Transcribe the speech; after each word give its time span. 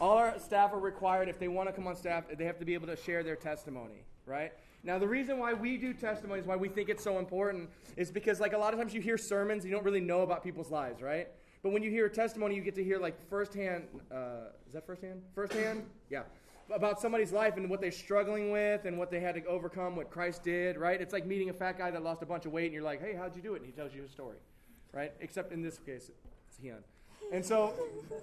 all 0.00 0.16
our 0.16 0.38
staff 0.38 0.72
are 0.72 0.78
required, 0.78 1.28
if 1.28 1.38
they 1.38 1.48
want 1.48 1.68
to 1.68 1.72
come 1.72 1.86
on 1.86 1.94
staff, 1.94 2.24
they 2.36 2.44
have 2.44 2.58
to 2.58 2.64
be 2.64 2.74
able 2.74 2.86
to 2.86 2.96
share 2.96 3.22
their 3.22 3.36
testimony, 3.36 4.04
right? 4.24 4.52
Now, 4.82 4.98
the 4.98 5.06
reason 5.06 5.38
why 5.38 5.52
we 5.52 5.76
do 5.76 5.92
testimonies, 5.92 6.46
why 6.46 6.56
we 6.56 6.68
think 6.68 6.88
it's 6.88 7.04
so 7.04 7.18
important, 7.18 7.68
is 7.96 8.10
because, 8.10 8.40
like, 8.40 8.54
a 8.54 8.58
lot 8.58 8.72
of 8.72 8.80
times 8.80 8.94
you 8.94 9.02
hear 9.02 9.18
sermons, 9.18 9.64
you 9.64 9.70
don't 9.70 9.84
really 9.84 10.00
know 10.00 10.22
about 10.22 10.42
people's 10.42 10.70
lives, 10.70 11.02
right? 11.02 11.28
But 11.62 11.72
when 11.72 11.82
you 11.82 11.90
hear 11.90 12.06
a 12.06 12.10
testimony, 12.10 12.54
you 12.54 12.62
get 12.62 12.74
to 12.76 12.84
hear, 12.84 12.98
like, 12.98 13.20
firsthand. 13.28 13.84
Uh, 14.10 14.48
is 14.66 14.72
that 14.72 14.86
firsthand? 14.86 15.20
Firsthand? 15.34 15.84
Yeah. 16.08 16.22
About 16.72 16.98
somebody's 16.98 17.32
life 17.32 17.58
and 17.58 17.68
what 17.68 17.82
they're 17.82 17.90
struggling 17.90 18.50
with 18.50 18.86
and 18.86 18.96
what 18.96 19.10
they 19.10 19.20
had 19.20 19.34
to 19.34 19.44
overcome, 19.44 19.96
what 19.96 20.08
Christ 20.08 20.44
did, 20.44 20.78
right? 20.78 20.98
It's 20.98 21.12
like 21.12 21.26
meeting 21.26 21.50
a 21.50 21.52
fat 21.52 21.76
guy 21.76 21.90
that 21.90 22.02
lost 22.02 22.22
a 22.22 22.26
bunch 22.26 22.46
of 22.46 22.52
weight, 22.52 22.66
and 22.66 22.72
you're 22.72 22.82
like, 22.82 23.02
hey, 23.02 23.14
how'd 23.14 23.36
you 23.36 23.42
do 23.42 23.52
it? 23.54 23.58
And 23.58 23.66
he 23.66 23.72
tells 23.72 23.92
you 23.92 24.00
his 24.00 24.10
story, 24.10 24.38
right? 24.94 25.12
Except 25.20 25.52
in 25.52 25.60
this 25.60 25.78
case, 25.78 26.10
it's 26.48 26.56
Heon. 26.56 26.78
And 27.32 27.44
so 27.44 27.74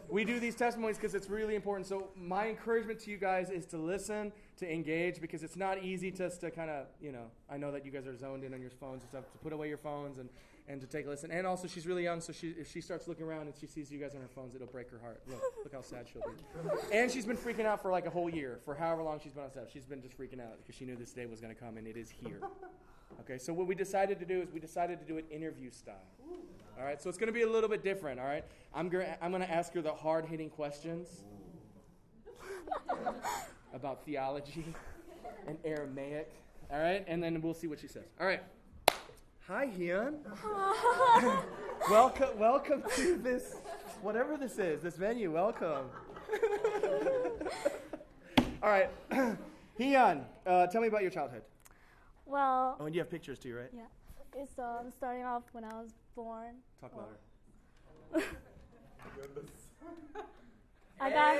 we 0.09 0.25
do 0.25 0.39
these 0.39 0.55
testimonies 0.55 0.97
because 0.97 1.15
it's 1.15 1.29
really 1.29 1.55
important. 1.55 1.87
So 1.87 2.09
my 2.15 2.47
encouragement 2.49 2.99
to 3.01 3.11
you 3.11 3.17
guys 3.17 3.49
is 3.49 3.65
to 3.67 3.77
listen, 3.77 4.33
to 4.57 4.71
engage, 4.71 5.21
because 5.21 5.43
it's 5.43 5.55
not 5.55 5.81
easy 5.83 6.11
just 6.11 6.41
to 6.41 6.51
kind 6.51 6.69
of, 6.69 6.87
you 7.01 7.11
know, 7.11 7.25
I 7.49 7.57
know 7.57 7.71
that 7.71 7.85
you 7.85 7.91
guys 7.91 8.05
are 8.05 8.17
zoned 8.17 8.43
in 8.43 8.53
on 8.53 8.61
your 8.61 8.69
phones 8.69 9.03
and 9.03 9.09
stuff, 9.09 9.31
to 9.31 9.37
put 9.37 9.53
away 9.53 9.69
your 9.69 9.77
phones 9.77 10.17
and, 10.17 10.29
and 10.67 10.81
to 10.81 10.87
take 10.87 11.05
a 11.05 11.09
listen. 11.09 11.31
And 11.31 11.47
also, 11.47 11.67
she's 11.67 11.87
really 11.87 12.03
young, 12.03 12.19
so 12.19 12.33
she, 12.33 12.49
if 12.49 12.69
she 12.69 12.81
starts 12.81 13.07
looking 13.07 13.25
around 13.25 13.43
and 13.43 13.53
she 13.57 13.65
sees 13.65 13.89
you 13.89 13.99
guys 13.99 14.13
on 14.13 14.19
her 14.19 14.27
phones, 14.27 14.55
it'll 14.55 14.67
break 14.67 14.91
her 14.91 14.99
heart. 14.99 15.21
Look, 15.29 15.41
look 15.63 15.73
how 15.73 15.81
sad 15.81 16.05
she'll 16.11 16.23
be. 16.23 16.97
And 16.97 17.09
she's 17.09 17.25
been 17.25 17.37
freaking 17.37 17.65
out 17.65 17.81
for 17.81 17.91
like 17.91 18.05
a 18.05 18.09
whole 18.09 18.29
year, 18.29 18.59
for 18.65 18.75
however 18.75 19.03
long 19.03 19.21
she's 19.23 19.31
been 19.31 19.43
on 19.43 19.51
staff. 19.51 19.67
She's 19.71 19.85
been 19.85 20.01
just 20.01 20.17
freaking 20.17 20.41
out 20.41 20.57
because 20.57 20.75
she 20.75 20.83
knew 20.83 20.97
this 20.97 21.13
day 21.13 21.25
was 21.25 21.39
going 21.39 21.53
to 21.55 21.59
come, 21.59 21.77
and 21.77 21.87
it 21.87 21.95
is 21.95 22.09
here. 22.09 22.41
Okay, 23.21 23.37
so 23.37 23.53
what 23.53 23.67
we 23.67 23.75
decided 23.75 24.19
to 24.19 24.25
do 24.25 24.41
is 24.41 24.51
we 24.51 24.59
decided 24.59 24.99
to 24.99 25.05
do 25.05 25.17
it 25.17 25.25
interview 25.31 25.71
style. 25.71 25.95
All 26.77 26.83
right, 26.85 27.01
so 27.01 27.09
it's 27.09 27.17
going 27.17 27.27
to 27.27 27.33
be 27.33 27.41
a 27.41 27.49
little 27.49 27.69
bit 27.69 27.83
different. 27.83 28.19
All 28.19 28.27
right, 28.27 28.43
I'm 28.73 28.87
going 28.89 29.07
I'm 29.21 29.31
going 29.31 29.41
to 29.41 29.49
ask 29.51 29.73
her 29.73 29.81
the 29.81 29.93
hard 29.93 30.25
hitting 30.25 30.49
questions 30.49 31.07
about 33.73 34.05
theology 34.05 34.63
and 35.47 35.57
Aramaic. 35.65 36.31
All 36.71 36.79
right, 36.79 37.03
and 37.07 37.23
then 37.23 37.41
we'll 37.41 37.53
see 37.55 37.65
what 37.67 37.79
she 37.79 37.87
says. 37.87 38.03
All 38.19 38.27
right. 38.27 38.43
Hi, 39.47 39.67
Hyun. 39.67 40.15
welcome, 41.89 42.37
welcome 42.37 42.83
to 42.97 43.17
this, 43.17 43.55
whatever 44.01 44.35
this 44.37 44.59
is, 44.59 44.81
this 44.83 44.97
venue. 44.97 45.31
Welcome. 45.31 45.85
All 48.61 48.69
right, 48.69 48.89
Hyun, 49.79 50.25
uh, 50.45 50.67
tell 50.67 50.81
me 50.81 50.89
about 50.89 51.01
your 51.01 51.11
childhood. 51.11 51.43
Well, 52.25 52.75
Oh, 52.79 52.85
and 52.85 52.93
you 52.93 52.99
have 52.99 53.09
pictures 53.09 53.39
too, 53.39 53.55
right? 53.55 53.69
yeah. 53.73 53.83
It's 54.39 54.59
um, 54.59 54.91
starting 54.95 55.23
off 55.23 55.41
when 55.51 55.63
I 55.63 55.73
was 55.73 55.89
born. 56.15 56.57
Talk 56.79 56.91
louder. 56.95 57.17
I 61.01 61.09
got 61.09 61.35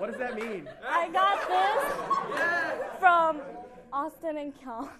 What 0.00 0.10
does 0.10 0.18
that 0.18 0.34
mean? 0.34 0.68
I 0.84 1.08
got 1.10 1.48
this 1.48 2.98
from 2.98 3.40
Austin 3.92 4.38
and 4.38 4.60
Cal. 4.60 4.90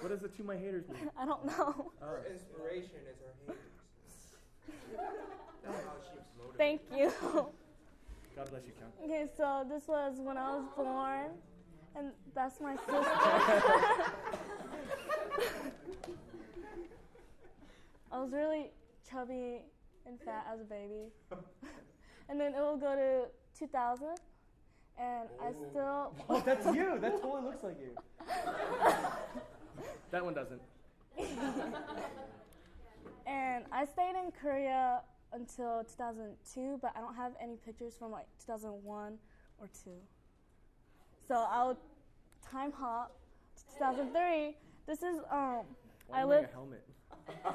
What 0.00 0.10
does 0.10 0.20
the 0.20 0.28
to 0.28 0.44
my 0.44 0.56
haters 0.56 0.86
mean? 0.90 1.08
I 1.18 1.24
don't 1.24 1.46
know. 1.46 1.74
Oh. 1.78 1.92
Her 2.00 2.26
inspiration 2.30 3.00
is 3.10 3.16
her 3.20 3.32
haters. 3.46 3.60
That's 5.64 5.84
how 5.84 5.92
she's 6.02 6.20
motivated. 6.36 6.58
Thank 6.58 6.82
you. 6.94 7.10
God 8.36 8.50
bless 8.50 8.66
you, 8.66 8.72
Count. 8.78 8.92
Okay, 9.04 9.26
so 9.38 9.64
this 9.66 9.88
was 9.88 10.16
when 10.18 10.36
I 10.36 10.56
was 10.56 10.64
born, 10.76 11.30
and 11.96 12.12
that's 12.34 12.60
my 12.60 12.76
sister. 12.76 14.12
I 18.12 18.20
was 18.20 18.32
really 18.32 18.70
chubby 19.08 19.62
and 20.06 20.20
fat 20.20 20.46
as 20.52 20.60
a 20.60 20.64
baby. 20.64 21.12
and 22.28 22.38
then 22.40 22.54
it 22.54 22.60
will 22.60 22.76
go 22.76 22.94
to 22.94 23.28
2000, 23.58 24.06
and 24.98 25.28
I 25.40 25.52
still. 25.70 26.14
Oh, 26.28 26.42
that's 26.44 26.66
you. 26.74 26.98
That 27.00 27.22
totally 27.22 27.42
looks 27.42 27.62
like 27.62 27.78
you. 27.80 27.96
that 30.10 30.24
one 30.24 30.34
doesn't. 30.34 30.60
And 33.26 33.64
I 33.72 33.84
stayed 33.84 34.14
in 34.22 34.32
Korea 34.32 35.02
until 35.32 35.84
2002, 35.84 36.78
but 36.82 36.92
I 36.96 37.00
don't 37.00 37.14
have 37.14 37.32
any 37.40 37.56
pictures 37.56 37.94
from 37.98 38.10
like 38.10 38.26
2001 38.44 39.18
or 39.58 39.68
2. 39.84 39.90
So 41.28 41.34
I'll 41.34 41.78
time 42.50 42.72
hop 42.72 43.16
to 43.56 43.78
2003. 43.78 44.56
This 44.86 45.02
is 45.02 45.18
um 45.30 45.64
Why 46.08 46.18
I 46.18 46.18
are 46.18 46.22
you 46.22 46.28
wearing 46.28 46.42
live 46.44 46.50
a 46.50 46.54
helmet? 46.54 46.84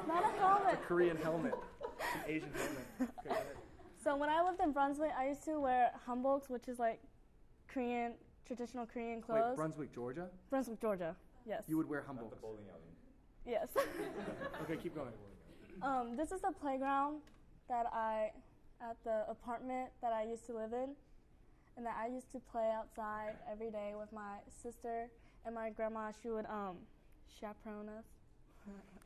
not 0.06 0.24
a 0.24 0.38
helmet. 0.38 0.82
Korean 0.86 1.16
helmet. 1.18 1.54
It's 2.00 2.14
an 2.14 2.20
Asian 2.26 2.50
helmet. 2.54 3.14
Okay. 3.26 3.40
So 4.02 4.16
when 4.16 4.30
I 4.30 4.42
lived 4.42 4.60
in 4.60 4.72
Brunswick, 4.72 5.10
I 5.18 5.28
used 5.28 5.44
to 5.44 5.60
wear 5.60 5.90
hanboks, 6.08 6.48
which 6.48 6.68
is 6.68 6.78
like 6.78 7.00
Korean 7.66 8.14
traditional 8.46 8.86
Korean 8.86 9.16
Wait, 9.18 9.24
clothes. 9.26 9.56
Brunswick, 9.56 9.92
Georgia? 9.94 10.28
Brunswick, 10.48 10.80
Georgia. 10.80 11.14
Yes. 11.46 11.64
You 11.68 11.76
would 11.76 11.88
wear 11.88 12.02
humble. 12.06 12.32
yes. 13.46 13.68
Okay, 14.62 14.76
keep 14.82 14.94
going. 14.94 15.12
Um, 15.82 16.16
this 16.16 16.32
is 16.32 16.40
the 16.40 16.52
playground 16.52 17.20
that 17.68 17.86
I, 17.92 18.30
at 18.80 18.96
the 19.04 19.24
apartment 19.30 19.90
that 20.02 20.12
I 20.12 20.24
used 20.24 20.46
to 20.46 20.54
live 20.54 20.72
in, 20.72 20.90
and 21.76 21.84
that 21.86 21.96
I 22.02 22.08
used 22.08 22.32
to 22.32 22.38
play 22.38 22.70
outside 22.74 23.34
every 23.50 23.70
day 23.70 23.92
with 23.98 24.12
my 24.12 24.38
sister 24.62 25.08
and 25.44 25.54
my 25.54 25.70
grandma. 25.70 26.10
She 26.22 26.30
would 26.30 26.46
um, 26.46 26.76
chaperone 27.40 27.88
us. 27.88 28.04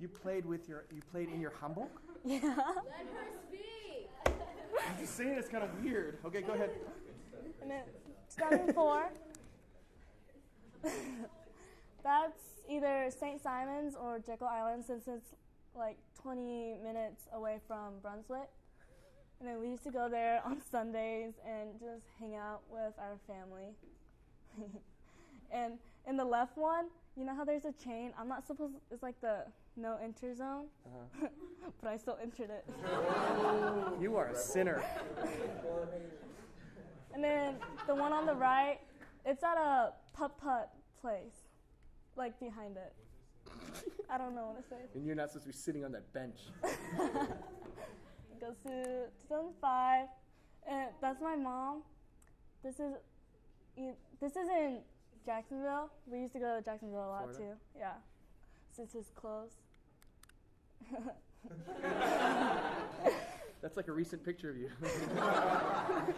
You 0.00 0.08
played 0.08 0.44
with 0.44 0.68
your. 0.68 0.84
You 0.92 1.00
played 1.10 1.28
in 1.28 1.40
your 1.40 1.52
humble. 1.60 1.88
Yeah. 2.24 2.40
Let 2.40 2.54
her 2.54 3.26
speak. 3.48 4.08
I'm 4.26 4.98
just 5.00 5.16
saying 5.16 5.34
it's 5.36 5.48
kind 5.48 5.64
of 5.64 5.70
weird. 5.82 6.18
Okay, 6.24 6.40
go 6.40 6.52
ahead. 6.52 6.70
And 7.60 7.68
then 7.68 7.82
2004. 8.36 9.10
that's 12.04 12.40
either 12.68 13.08
St. 13.10 13.42
Simon's 13.42 13.96
or 13.96 14.20
Jekyll 14.20 14.46
Island, 14.46 14.84
since 14.84 15.08
it's 15.08 15.34
like 15.74 15.96
20 16.22 16.76
minutes 16.84 17.24
away 17.32 17.58
from 17.66 17.94
Brunswick. 18.00 18.48
And 19.40 19.48
then 19.48 19.60
we 19.60 19.68
used 19.68 19.82
to 19.82 19.90
go 19.90 20.08
there 20.08 20.40
on 20.44 20.60
Sundays 20.70 21.32
and 21.44 21.72
just 21.80 22.06
hang 22.20 22.36
out 22.36 22.60
with 22.70 22.92
our 22.98 23.18
family. 23.26 23.74
and 25.52 25.74
in 26.08 26.16
the 26.16 26.24
left 26.24 26.56
one, 26.56 26.86
you 27.16 27.24
know 27.24 27.34
how 27.34 27.44
there's 27.44 27.64
a 27.64 27.72
chain? 27.72 28.12
I'm 28.18 28.28
not 28.28 28.46
supposed. 28.46 28.74
It's 28.90 29.02
like 29.02 29.20
the 29.20 29.44
no 29.76 29.98
enter 30.02 30.34
zone, 30.34 30.66
Uh-huh. 30.86 31.28
but 31.82 31.90
I 31.90 31.96
still 31.96 32.18
entered 32.22 32.50
it. 32.50 32.64
You 34.00 34.16
are 34.16 34.28
a 34.28 34.36
sinner. 34.36 34.82
And 37.14 37.22
then 37.22 37.56
the 37.86 37.94
one 37.94 38.10
on 38.12 38.24
the 38.24 38.34
right, 38.34 38.78
it's 39.26 39.44
at 39.44 39.58
a 39.58 39.92
putt 40.14 40.38
putt 40.38 40.72
place, 40.98 41.46
like 42.16 42.40
behind 42.40 42.78
it. 42.78 42.94
I 44.08 44.16
don't 44.16 44.34
know 44.34 44.46
what 44.54 44.62
to 44.62 44.68
say. 44.70 44.80
And 44.94 45.04
you're 45.04 45.14
not 45.14 45.28
supposed 45.28 45.44
to 45.44 45.52
be 45.52 45.56
sitting 45.56 45.84
on 45.84 45.92
that 45.92 46.10
bench. 46.14 46.38
It 46.64 48.40
goes 48.40 48.56
to 48.66 49.08
2005, 49.28 50.06
and 50.66 50.88
that's 51.02 51.20
my 51.20 51.36
mom. 51.36 51.82
This 52.64 52.80
is 52.80 52.94
this 54.18 54.32
is 54.36 54.48
in 54.48 54.78
Jacksonville. 55.24 55.90
We 56.06 56.20
used 56.20 56.32
to 56.34 56.38
go 56.40 56.56
to 56.58 56.62
Jacksonville 56.64 57.06
a 57.06 57.08
lot 57.08 57.34
Florida? 57.34 57.38
too. 57.38 57.54
Yeah, 57.78 57.92
since 58.70 58.94
it's 58.94 59.10
close. 59.10 59.52
That's 63.60 63.76
like 63.76 63.88
a 63.88 63.92
recent 63.92 64.24
picture 64.24 64.50
of 64.50 64.56
you. 64.56 64.70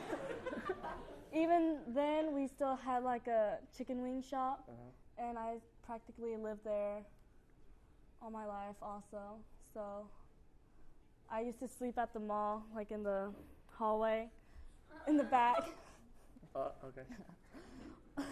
Even 1.34 1.78
then, 1.88 2.32
we 2.34 2.46
still 2.46 2.76
had 2.76 3.02
like 3.04 3.26
a 3.26 3.58
chicken 3.76 4.02
wing 4.02 4.22
shop, 4.22 4.64
Uh-huh. 4.68 5.28
and 5.28 5.38
I 5.38 5.56
practically 5.84 6.36
lived 6.36 6.64
there 6.64 7.02
all 8.22 8.30
my 8.30 8.46
life 8.46 8.76
also. 8.80 9.36
So 9.74 10.06
I 11.30 11.40
used 11.40 11.58
to 11.60 11.68
sleep 11.68 11.98
at 11.98 12.12
the 12.14 12.20
mall, 12.20 12.64
like 12.74 12.90
in 12.92 13.02
the 13.02 13.30
hallway, 13.72 14.28
in 15.08 15.16
the 15.16 15.24
back. 15.24 15.68
Uh, 16.54 16.68
okay. 16.84 17.02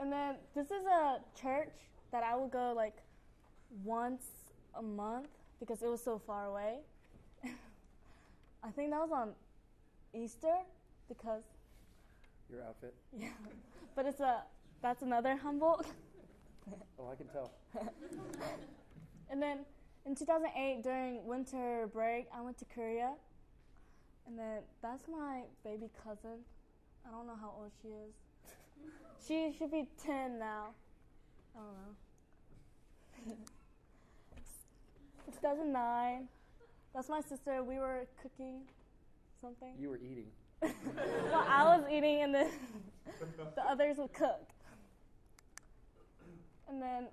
And 0.00 0.10
then 0.10 0.36
this 0.54 0.66
is 0.66 0.86
a 0.86 1.18
church 1.40 1.68
that 2.10 2.24
I 2.24 2.34
would 2.34 2.50
go 2.50 2.72
like 2.74 2.96
once 3.84 4.24
a 4.74 4.82
month 4.82 5.28
because 5.60 5.82
it 5.82 5.88
was 5.88 6.02
so 6.02 6.18
far 6.18 6.46
away. 6.46 6.78
I 8.64 8.70
think 8.70 8.90
that 8.90 9.00
was 9.00 9.10
on 9.12 9.32
Easter 10.14 10.56
because 11.06 11.42
Your 12.50 12.62
outfit. 12.62 12.94
yeah, 13.18 13.28
but 13.94 14.06
it's 14.06 14.20
a 14.20 14.42
that's 14.82 15.02
another 15.02 15.36
Humboldt. 15.36 15.86
Oh, 17.00 17.10
I 17.10 17.16
can 17.16 17.26
tell. 17.28 17.50
And 19.30 19.42
then 19.42 19.60
in 20.06 20.14
2008 20.14 20.82
during 20.84 21.26
winter 21.26 21.88
break, 21.92 22.26
I 22.32 22.42
went 22.42 22.58
to 22.58 22.64
Korea. 22.66 23.14
And 24.26 24.38
then 24.38 24.58
that's 24.80 25.08
my 25.08 25.42
baby 25.64 25.88
cousin. 26.04 26.44
I 27.04 27.10
don't 27.10 27.26
know 27.26 27.38
how 27.40 27.54
old 27.58 27.72
she 27.82 27.88
is. 27.88 28.14
She 29.26 29.52
should 29.56 29.70
be 29.70 29.86
10 30.04 30.38
now. 30.38 30.68
I 31.54 31.58
don't 33.26 33.28
know. 33.28 33.36
2009. 35.32 36.28
That's 36.94 37.08
my 37.08 37.20
sister. 37.20 37.62
We 37.62 37.78
were 37.78 38.06
cooking 38.22 38.62
something. 39.40 39.74
You 39.78 39.90
were 39.90 39.98
eating. 39.98 40.26
well, 40.62 41.46
I 41.48 41.64
was 41.76 41.84
eating, 41.90 42.22
and 42.22 42.34
then 42.34 42.48
the 43.54 43.62
others 43.62 43.96
would 43.98 44.12
cook. 44.12 44.48
And 46.68 46.80
then 46.80 47.06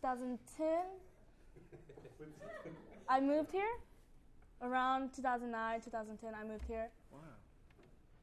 2010, 0.00 0.66
I 3.08 3.20
moved 3.20 3.52
here. 3.52 3.62
Around 4.62 5.14
2009, 5.14 5.80
2010, 5.80 6.34
I 6.34 6.44
moved 6.44 6.64
here 6.68 6.88
Wow. 7.10 7.18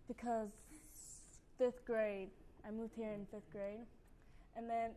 because 0.07 0.49
fifth 1.57 1.83
grade. 1.85 2.29
I 2.67 2.71
moved 2.71 2.93
here 2.95 3.11
in 3.11 3.25
fifth 3.31 3.49
grade, 3.51 3.85
and 4.55 4.69
then 4.69 4.91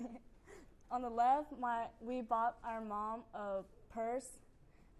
on 0.90 1.02
the 1.02 1.10
left, 1.10 1.52
my 1.60 1.86
we 2.00 2.20
bought 2.20 2.56
our 2.64 2.80
mom 2.80 3.22
a 3.34 3.62
purse, 3.92 4.38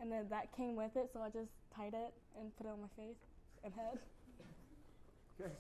and 0.01 0.11
then 0.11 0.27
that 0.31 0.55
came 0.57 0.75
with 0.75 0.97
it. 0.97 1.11
So 1.13 1.21
I 1.21 1.29
just 1.29 1.53
tied 1.75 1.95
it 1.95 2.13
and 2.39 2.55
put 2.57 2.67
it 2.67 2.71
on 2.71 2.81
my 2.81 2.89
face 2.97 3.21
and 3.63 3.73
head. 3.73 3.99
Okay. 5.41 5.53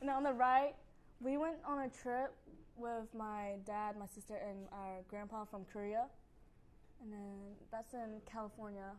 And 0.00 0.08
then 0.08 0.16
on 0.16 0.22
the 0.22 0.32
right, 0.32 0.74
we 1.20 1.36
went 1.36 1.56
on 1.66 1.80
a 1.80 1.88
trip 1.88 2.32
with 2.76 3.12
my 3.12 3.56
dad, 3.66 3.96
my 3.98 4.06
sister, 4.06 4.36
and 4.36 4.68
our 4.72 5.02
grandpa 5.08 5.44
from 5.44 5.64
Korea. 5.72 6.06
And 7.02 7.12
then 7.12 7.56
that's 7.72 7.94
in 7.94 8.20
California 8.30 8.90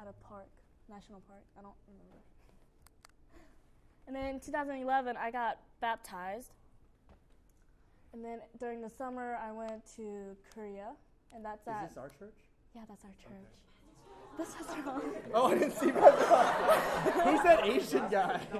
at 0.00 0.08
a 0.08 0.12
park, 0.26 0.48
national 0.88 1.20
park. 1.28 1.42
I 1.58 1.62
don't 1.62 1.76
remember. 1.86 2.20
And 4.06 4.14
then 4.14 4.26
in 4.26 4.40
2011, 4.40 5.16
I 5.16 5.30
got 5.30 5.58
baptized. 5.80 6.52
And 8.12 8.24
then 8.24 8.40
during 8.60 8.80
the 8.80 8.90
summer, 8.90 9.38
I 9.42 9.50
went 9.52 9.82
to 9.96 10.36
Korea. 10.54 10.92
And 11.34 11.44
that's 11.44 11.66
Is 11.66 11.88
this 11.88 11.98
our 11.98 12.10
church? 12.10 12.34
yeah, 12.74 12.82
that's 12.88 13.04
our 13.04 13.10
church. 13.10 13.50
This 14.36 14.48
is 14.48 14.84
wrong. 14.84 15.02
Oh, 15.34 15.46
I 15.46 15.58
didn't 15.58 15.76
see 15.76 15.86
my 15.86 16.00
Who's 17.24 17.42
that 17.42 17.64
Asian 17.64 18.08
guy? 18.08 18.40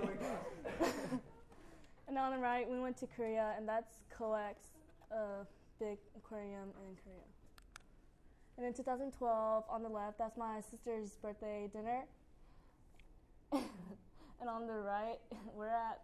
And 2.06 2.18
on 2.18 2.32
the 2.32 2.38
right, 2.38 2.68
we 2.70 2.78
went 2.78 2.96
to 2.98 3.06
Korea, 3.06 3.54
and 3.56 3.66
that's 3.68 3.94
Coex, 4.16 4.54
a 5.10 5.46
big 5.80 5.98
aquarium 6.16 6.68
in 6.86 6.96
Korea. 7.02 7.24
And 8.56 8.66
in 8.66 8.72
2012, 8.74 9.64
on 9.68 9.82
the 9.82 9.88
left, 9.88 10.18
that's 10.18 10.36
my 10.36 10.60
sister's 10.70 11.16
birthday 11.20 11.68
dinner. 11.72 12.04
And 14.40 14.48
on 14.48 14.66
the 14.66 14.74
right, 14.74 15.18
we're 15.54 15.68
at 15.68 16.00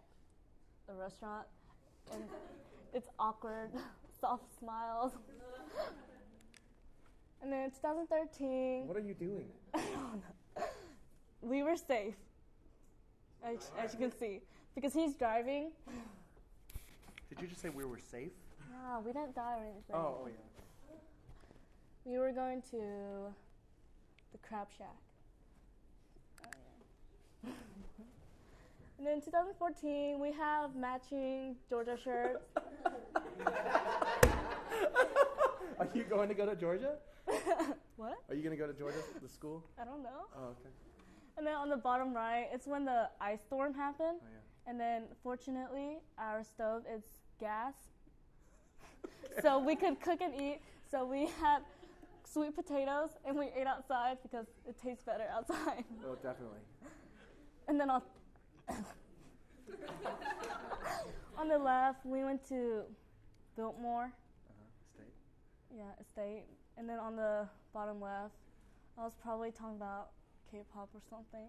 a 0.89 0.93
restaurant, 0.93 1.47
and 2.13 2.23
it's 2.93 3.07
awkward, 3.19 3.69
soft 4.19 4.43
smiles. 4.59 5.13
and 7.41 7.51
then 7.51 7.63
in 7.65 7.71
2013, 7.71 8.87
What 8.87 8.97
are 8.97 8.99
you 8.99 9.13
doing? 9.13 9.45
we 11.41 11.63
were 11.63 11.75
safe, 11.75 12.15
as, 13.43 13.71
as 13.79 13.93
you 13.93 13.99
can 13.99 14.17
see, 14.17 14.41
because 14.75 14.93
he's 14.93 15.15
driving. 15.15 15.71
Did 17.29 17.41
you 17.41 17.47
just 17.47 17.61
say 17.61 17.69
we 17.69 17.85
were 17.85 17.99
safe? 18.11 18.31
Yeah, 18.71 18.99
we 18.99 19.11
didn't 19.13 19.35
die 19.35 19.57
or 19.57 19.63
anything. 19.63 19.95
Oh, 19.95 20.17
oh 20.23 20.27
yeah. 20.27 20.95
We 22.03 22.17
were 22.17 22.31
going 22.31 22.61
to 22.71 22.77
the 24.31 24.37
Crab 24.47 24.67
Shack. 24.77 24.87
Oh, 26.45 26.49
yeah. 27.45 27.51
And 29.01 29.07
then 29.07 29.19
2014, 29.19 30.19
we 30.19 30.31
have 30.31 30.75
matching 30.75 31.55
Georgia 31.67 31.97
shirts. 32.03 32.45
Are 35.79 35.87
you 35.95 36.03
going 36.03 36.29
to 36.29 36.35
go 36.35 36.45
to 36.45 36.55
Georgia? 36.55 36.97
what? 37.95 38.19
Are 38.29 38.35
you 38.35 38.43
going 38.43 38.55
to 38.55 38.63
go 38.63 38.67
to 38.67 38.77
Georgia, 38.77 38.99
the 39.19 39.27
school? 39.27 39.63
I 39.81 39.85
don't 39.85 40.03
know. 40.03 40.27
Oh, 40.37 40.49
okay. 40.49 40.69
And 41.35 41.47
then 41.47 41.55
on 41.55 41.69
the 41.69 41.77
bottom 41.77 42.13
right, 42.13 42.45
it's 42.53 42.67
when 42.67 42.85
the 42.85 43.09
ice 43.19 43.41
storm 43.41 43.73
happened. 43.73 44.19
Oh, 44.21 44.27
yeah. 44.31 44.69
And 44.69 44.79
then 44.79 45.05
fortunately, 45.23 45.97
our 46.19 46.43
stove 46.43 46.83
is 46.95 47.01
gas. 47.39 47.73
so 49.41 49.57
we 49.57 49.75
could 49.75 49.99
cook 49.99 50.21
and 50.21 50.39
eat. 50.39 50.59
So 50.91 51.05
we 51.05 51.27
had 51.41 51.63
sweet 52.23 52.55
potatoes 52.55 53.09
and 53.25 53.35
we 53.35 53.47
ate 53.59 53.65
outside 53.65 54.19
because 54.21 54.45
it 54.69 54.77
tastes 54.79 55.03
better 55.03 55.25
outside. 55.35 55.85
Oh, 56.05 56.13
definitely. 56.21 56.59
And 57.67 57.79
then 57.79 57.89
on 57.89 58.01
on 61.37 61.47
the 61.47 61.57
left, 61.57 62.05
we 62.05 62.23
went 62.23 62.47
to 62.49 62.81
Biltmore, 63.55 64.05
Uh-huh. 64.05 64.65
State. 64.95 65.13
yeah, 65.77 65.83
estate. 66.01 66.43
And 66.77 66.87
then 66.89 66.99
on 66.99 67.15
the 67.15 67.47
bottom 67.73 68.01
left, 68.01 68.33
I 68.97 69.03
was 69.03 69.13
probably 69.21 69.51
talking 69.51 69.75
about 69.75 70.09
K-pop 70.51 70.89
or 70.93 71.01
something. 71.09 71.47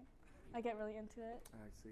I 0.55 0.61
get 0.61 0.77
really 0.77 0.97
into 0.97 1.21
it. 1.21 1.41
I 1.53 1.67
see. 1.83 1.89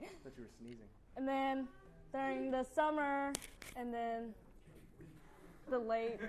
thought 0.22 0.32
you 0.36 0.44
were 0.44 0.50
sneezing. 0.60 0.86
And 1.16 1.26
then 1.26 1.66
during 2.12 2.50
the 2.50 2.64
summer, 2.74 3.32
and 3.76 3.92
then 3.92 4.34
the 5.70 5.78
late, 5.78 6.20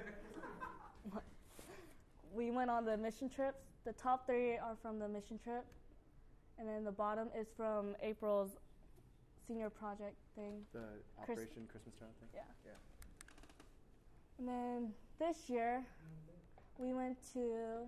we 2.33 2.51
went 2.51 2.69
on 2.69 2.85
the 2.85 2.97
mission 2.97 3.29
trips. 3.29 3.63
The 3.85 3.93
top 3.93 4.25
three 4.25 4.57
are 4.57 4.75
from 4.81 4.99
the 4.99 5.07
mission 5.07 5.37
trip, 5.37 5.65
and 6.59 6.67
then 6.67 6.83
the 6.83 6.91
bottom 6.91 7.29
is 7.39 7.47
from 7.55 7.95
April's 8.01 8.57
senior 9.47 9.69
project 9.69 10.15
thing. 10.35 10.65
The 10.73 10.79
Chris- 11.23 11.39
Operation 11.39 11.67
Christmas 11.71 11.95
Child 11.95 12.11
thing? 12.19 12.29
Yeah. 12.33 12.41
Yeah. 12.65 12.71
And 14.39 14.47
then 14.47 14.93
this 15.19 15.49
year, 15.49 15.83
we 16.77 16.93
went 16.93 17.17
to 17.33 17.87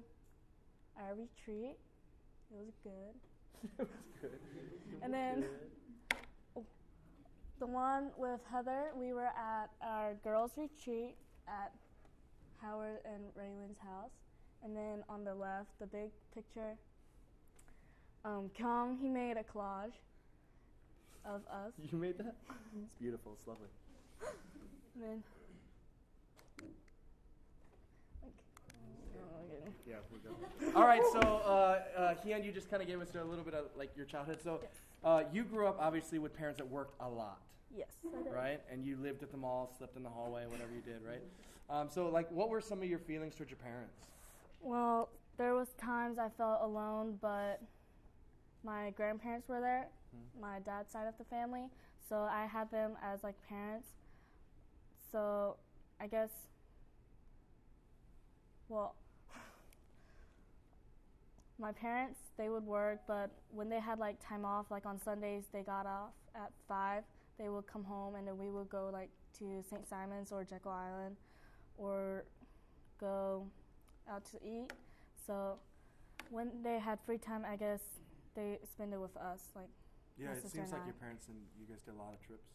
our 0.98 1.16
retreat. 1.16 1.78
It 2.52 2.66
was 2.66 2.74
good. 2.84 3.70
it 3.80 3.80
was 3.80 3.88
good. 4.22 4.40
And 5.02 5.14
then 5.14 5.46
the 7.60 7.68
one 7.68 8.12
with 8.18 8.40
Heather, 8.52 8.92
we 8.96 9.14
were 9.14 9.28
at 9.28 9.70
our 9.82 10.16
girls' 10.24 10.52
retreat 10.58 11.16
at 11.48 11.72
Howard 12.62 13.00
and 13.06 13.24
Raylan's 13.36 13.78
house. 13.80 14.12
And 14.64 14.76
then 14.76 15.04
on 15.08 15.24
the 15.24 15.34
left, 15.36 15.70
the 15.80 15.88
big 15.88 16.10
picture, 16.34 16.76
um, 18.26 18.50
Kyung, 18.58 18.98
he 19.02 19.10
made 19.10 19.38
a 19.38 19.44
collage 19.44 19.94
of 21.26 21.42
us. 21.52 21.74
You 21.92 21.98
made 21.98 22.18
that? 22.18 22.36
It's 22.84 22.94
beautiful. 23.00 23.32
It's 23.34 23.48
lovely. 23.48 23.66
And 24.22 25.04
then, 25.04 25.24
like, 28.22 28.32
oh, 29.18 29.46
okay. 29.46 29.72
Yeah, 29.88 29.96
we're 30.12 30.20
good. 30.20 30.76
All 30.76 30.86
right, 30.86 31.02
so 31.12 31.20
uh, 31.20 31.80
uh, 31.98 32.14
Kian, 32.24 32.46
you 32.46 32.52
just 32.52 32.70
kind 32.70 32.82
of 32.84 32.88
gave 32.88 33.02
us 33.02 33.16
a 33.16 33.24
little 33.24 33.44
bit 33.44 33.56
of 33.56 33.66
like 33.76 33.90
your 33.98 34.06
childhood. 34.06 34.40
So 34.44 34.60
Yes. 34.62 34.72
uh, 35.04 35.24
you 35.34 35.44
grew 35.44 35.68
up 35.68 35.78
obviously 35.80 36.20
with 36.20 36.36
parents 36.38 36.60
that 36.60 36.68
worked 36.70 36.94
a 37.02 37.10
lot, 37.10 37.40
Yes. 37.76 37.88
Right? 38.32 38.62
And 38.72 38.86
you 38.86 38.98
lived 38.98 39.24
at 39.24 39.32
the 39.32 39.38
mall, 39.38 39.74
slept 39.78 39.96
in 39.98 40.04
the 40.04 40.10
hallway, 40.10 40.46
whatever 40.48 40.72
you 40.74 40.82
did, 40.82 41.02
right? 41.04 41.22
Um, 41.70 41.90
so 41.90 42.08
like, 42.10 42.30
what 42.32 42.50
were 42.50 42.62
some 42.62 42.80
of 42.84 42.88
your 42.90 43.00
feelings 43.00 43.36
towards 43.36 43.50
your 43.52 43.58
parents? 43.60 43.96
Well, 44.62 45.10
there 45.38 45.56
was 45.56 45.70
times 45.82 46.20
I 46.20 46.30
felt 46.38 46.60
alone, 46.62 47.18
but 47.22 47.62
my 48.64 48.92
grandparents 48.92 49.48
were 49.48 49.62
there, 49.62 49.88
mm-hmm. 50.16 50.42
my 50.42 50.60
dad's 50.60 50.92
side 50.92 51.08
of 51.08 51.18
the 51.18 51.24
family, 51.26 51.66
so 52.08 52.18
I 52.18 52.46
had 52.46 52.72
them 52.72 52.94
as 53.04 53.24
like 53.24 53.36
parents. 53.48 53.90
So 55.12 55.58
I 56.00 56.08
guess, 56.08 56.30
well, 58.68 58.96
my 61.60 61.72
parents 61.72 62.20
they 62.38 62.50
would 62.50 62.66
work, 62.66 63.02
but 63.08 63.32
when 63.52 63.70
they 63.70 63.80
had 63.80 64.00
like 64.00 64.18
time 64.26 64.46
off, 64.46 64.68
like 64.72 64.86
on 64.86 65.00
Sundays 65.02 65.44
they 65.52 65.62
got 65.62 65.86
off 65.86 66.12
at 66.36 66.52
five. 66.68 67.04
They 67.38 67.50
would 67.50 67.68
come 67.68 67.84
home 67.84 68.16
and 68.16 68.28
then 68.28 68.38
we 68.38 68.50
would 68.50 68.70
go 68.70 68.90
like 68.92 69.10
to 69.40 69.64
St. 69.70 69.88
Simon's 69.88 70.32
or 70.32 70.44
Jekyll 70.44 70.72
Island, 70.72 71.16
or 71.78 72.26
go 73.00 73.46
out 74.10 74.26
to 74.32 74.38
eat. 74.46 74.72
So 75.26 75.56
when 76.30 76.50
they 76.64 76.80
had 76.80 77.00
free 77.06 77.18
time, 77.18 77.46
I 77.50 77.56
guess 77.56 77.80
they 78.36 78.60
spend 78.64 78.94
it 78.94 79.00
with 79.00 79.16
us. 79.18 79.52
Like, 79.56 79.70
Yeah, 80.18 80.32
it 80.34 80.48
seems 80.48 80.72
like 80.72 80.84
I. 80.84 80.86
your 80.86 80.94
parents 80.96 81.28
and 81.28 81.38
you 81.60 81.66
guys 81.66 81.82
did 81.82 81.94
a 81.94 81.98
lot 81.98 82.14
of 82.14 82.22
trips. 82.22 82.50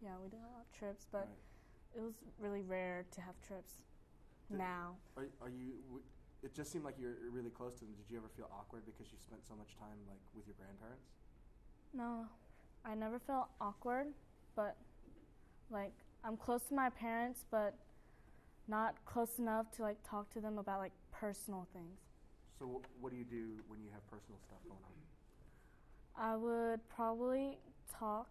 yeah, 0.00 0.16
we 0.22 0.28
did 0.28 0.40
a 0.40 0.50
lot 0.52 0.66
of 0.66 0.72
trips, 0.72 1.06
but 1.12 1.26
Right. 1.28 1.96
it 1.96 2.00
was 2.02 2.14
really 2.38 2.62
rare 2.62 3.04
to 3.12 3.20
have 3.20 3.40
trips 3.40 3.82
Did- 4.50 4.58
now. 4.58 4.96
Are, 5.16 5.28
are 5.40 5.48
you? 5.48 5.78
W- 5.88 6.02
it 6.42 6.52
just 6.54 6.72
seemed 6.72 6.84
like 6.84 6.98
you're 6.98 7.14
really 7.30 7.50
close 7.50 7.74
to 7.78 7.84
them. 7.84 7.94
Did 7.94 8.10
you 8.10 8.18
ever 8.18 8.28
feel 8.28 8.48
awkward 8.52 8.84
because 8.84 9.12
you 9.12 9.18
spent 9.18 9.44
so 9.46 9.54
much 9.54 9.76
time 9.76 9.98
like 10.08 10.18
with 10.34 10.44
your 10.46 10.56
grandparents? 10.56 11.06
No, 11.94 12.26
I 12.84 12.94
never 12.96 13.18
felt 13.20 13.48
awkward, 13.60 14.08
but 14.56 14.76
like 15.70 15.92
I'm 16.24 16.36
close 16.36 16.64
to 16.64 16.74
my 16.74 16.90
parents, 16.90 17.44
but 17.50 17.74
not 18.66 19.04
close 19.04 19.38
enough 19.38 19.70
to 19.72 19.82
like 19.82 19.98
talk 20.02 20.30
to 20.30 20.40
them 20.40 20.58
about 20.58 20.80
like 20.80 20.92
personal 21.12 21.68
things. 21.72 22.00
So 22.58 22.66
wh- 22.66 23.02
what 23.02 23.12
do 23.12 23.18
you 23.18 23.24
do 23.24 23.62
when 23.68 23.80
you 23.80 23.90
have 23.92 24.04
personal 24.10 24.38
stuff 24.40 24.58
going 24.64 24.82
on? 24.82 24.92
I 26.16 26.36
would 26.36 26.80
probably 26.88 27.58
talk 27.98 28.28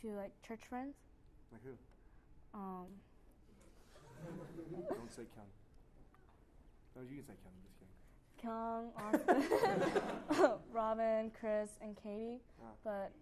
to 0.00 0.08
like 0.14 0.32
church 0.46 0.60
friends. 0.68 0.94
Like 1.52 1.62
who? 1.64 2.58
Um, 2.58 2.86
Don't 4.88 5.10
say 5.12 5.22
Kyung. 5.34 5.46
No, 6.96 7.02
you 7.02 7.22
can 7.22 7.26
say 7.26 7.34
Kyung. 7.42 7.54
I'm 7.56 7.62
just 7.64 7.78
kidding. 7.78 7.96
Kyung, 8.42 8.90
Austin, 8.96 10.62
Rob, 10.72 10.98
Calvin, 10.98 11.30
Chris, 11.38 11.70
and 11.80 11.96
Katie, 12.02 12.40
Ah. 12.60 12.66
but 12.84 13.12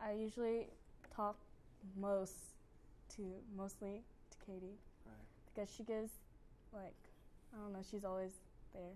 I 0.00 0.12
usually 0.12 0.68
talk 1.14 1.36
most 1.96 2.34
to 3.16 3.22
mostly 3.56 4.02
to 4.30 4.36
Katie 4.46 4.78
Right. 5.04 5.14
because 5.54 5.72
she 5.74 5.82
gives 5.84 6.10
like 6.72 6.94
I 7.54 7.58
don't 7.62 7.72
know, 7.74 7.82
she's 7.88 8.04
always 8.04 8.32
there. 8.72 8.94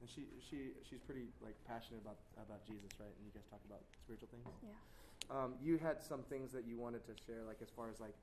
And 0.00 0.08
she 0.08 0.30
she 0.38 0.78
she's 0.86 1.00
pretty 1.02 1.26
like 1.42 1.58
passionate 1.66 2.02
about 2.02 2.18
about 2.38 2.62
Jesus, 2.64 2.90
right? 3.00 3.10
And 3.10 3.22
you 3.26 3.32
guys 3.34 3.46
talk 3.50 3.60
about 3.66 3.82
spiritual 3.98 4.28
things. 4.30 4.46
Yeah. 4.62 4.70
Um, 5.30 5.54
you 5.60 5.76
had 5.76 6.02
some 6.02 6.22
things 6.22 6.52
that 6.52 6.64
you 6.66 6.78
wanted 6.78 7.04
to 7.06 7.12
share, 7.26 7.42
like 7.44 7.58
as 7.60 7.68
far 7.68 7.90
as 7.90 8.00
like, 8.00 8.14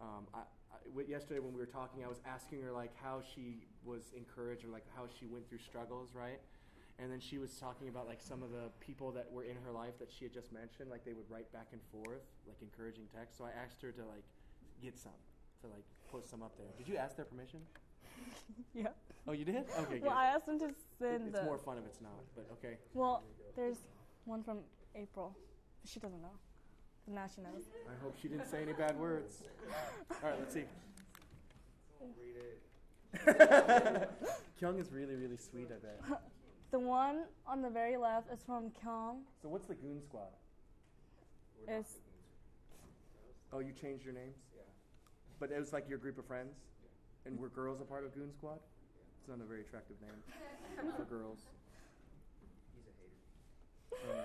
um, 0.00 0.28
I, 0.32 0.46
I, 0.70 0.76
yesterday 1.08 1.40
when 1.40 1.52
we 1.52 1.58
were 1.58 1.66
talking, 1.66 2.04
I 2.04 2.08
was 2.08 2.20
asking 2.24 2.62
her 2.62 2.70
like 2.70 2.92
how 3.02 3.22
she 3.34 3.66
was 3.82 4.12
encouraged 4.14 4.64
or 4.64 4.68
like 4.68 4.84
how 4.94 5.08
she 5.18 5.26
went 5.26 5.48
through 5.48 5.58
struggles, 5.58 6.10
right? 6.14 6.38
And 7.00 7.10
then 7.10 7.18
she 7.18 7.38
was 7.38 7.56
talking 7.56 7.88
about 7.88 8.06
like 8.06 8.20
some 8.20 8.42
of 8.42 8.52
the 8.52 8.68
people 8.78 9.10
that 9.12 9.26
were 9.32 9.42
in 9.42 9.56
her 9.64 9.72
life 9.72 9.98
that 9.98 10.12
she 10.12 10.24
had 10.24 10.34
just 10.34 10.52
mentioned, 10.52 10.90
like 10.90 11.04
they 11.04 11.14
would 11.14 11.28
write 11.30 11.50
back 11.50 11.68
and 11.72 11.80
forth, 11.90 12.22
like 12.46 12.60
encouraging 12.60 13.08
text. 13.16 13.38
So 13.38 13.44
I 13.44 13.50
asked 13.56 13.80
her 13.82 13.90
to 13.90 14.04
like 14.04 14.22
get 14.82 14.98
some, 14.98 15.16
to 15.62 15.66
like 15.66 15.84
post 16.12 16.30
some 16.30 16.42
up 16.42 16.52
there. 16.58 16.68
Did 16.76 16.86
you 16.86 16.96
ask 16.96 17.16
their 17.16 17.24
permission? 17.24 17.60
Yeah. 18.74 18.88
Oh, 19.26 19.32
you 19.32 19.44
did? 19.44 19.64
Okay, 19.80 19.94
good. 19.98 20.02
Well, 20.02 20.16
I 20.16 20.26
asked 20.26 20.46
them 20.46 20.58
to 20.60 20.70
send 20.98 21.28
it's 21.28 21.38
the. 21.38 21.44
more 21.44 21.58
fun 21.58 21.76
if 21.78 21.84
it's 21.84 22.00
not, 22.00 22.12
but 22.34 22.46
okay. 22.52 22.76
Well, 22.94 23.22
there's 23.56 23.78
one 24.24 24.42
from 24.42 24.58
April. 24.94 25.36
She 25.84 25.98
doesn't 26.00 26.20
know. 26.22 26.32
But 27.06 27.14
now 27.14 27.26
she 27.34 27.40
knows. 27.42 27.64
I 27.88 28.02
hope 28.02 28.16
she 28.20 28.28
didn't 28.28 28.46
say 28.46 28.62
any 28.62 28.72
bad 28.72 28.98
words. 28.98 29.42
All 30.22 30.30
right, 30.30 30.38
let's 30.38 30.54
see. 30.54 30.64
Read 32.00 32.36
it. 33.26 34.10
Kyung 34.60 34.78
is 34.78 34.92
really, 34.92 35.16
really 35.16 35.36
sweet, 35.36 35.68
I 35.70 35.78
bet. 36.08 36.20
The 36.70 36.78
one 36.78 37.24
on 37.46 37.62
the 37.62 37.70
very 37.70 37.96
left 37.96 38.32
is 38.32 38.40
from 38.44 38.70
Kyung. 38.82 39.22
So 39.42 39.48
what's 39.48 39.66
the 39.66 39.74
Goon 39.74 40.00
Squad? 40.02 40.28
We're 41.66 41.72
not 41.74 41.80
It's- 41.80 41.94
the 41.94 41.98
goons. 41.98 42.06
Oh, 43.52 43.58
you 43.58 43.72
changed 43.72 44.04
your 44.04 44.14
names? 44.14 44.36
Yeah. 44.54 44.62
But 45.40 45.50
it 45.50 45.58
was 45.58 45.72
like 45.72 45.88
your 45.88 45.98
group 45.98 46.18
of 46.18 46.24
friends? 46.26 46.54
And 47.26 47.38
were 47.38 47.48
girls 47.48 47.80
a 47.80 47.84
part 47.84 48.04
of 48.04 48.14
Goon 48.14 48.32
Squad? 48.32 48.58
It's 49.20 49.28
not 49.28 49.38
a 49.40 49.48
very 49.48 49.60
attractive 49.60 49.96
name 50.00 50.16
for 50.96 51.04
girls. 51.14 51.38
He's 52.72 52.86
a 52.88 52.94
hater. 52.96 53.20
Um, 54.08 54.24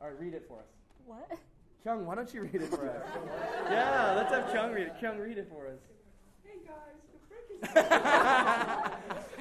all 0.00 0.08
right, 0.08 0.20
read 0.20 0.34
it 0.34 0.44
for 0.46 0.60
us. 0.60 0.68
What? 1.06 1.40
Kyung, 1.82 2.04
why 2.04 2.14
don't 2.14 2.28
you 2.36 2.44
read 2.44 2.60
it 2.60 2.68
for 2.68 2.84
us? 2.84 3.00
yeah, 3.72 4.12
let's 4.12 4.28
have 4.28 4.52
Kyung 4.52 4.76
read 4.76 4.92
it. 4.92 5.00
Kyung, 5.00 5.16
read 5.16 5.38
it 5.40 5.48
for 5.48 5.64
us. 5.64 5.80
Hey 6.44 6.60
guys, 6.68 7.00
the 7.08 7.16
break 7.24 7.48
is 7.48 7.64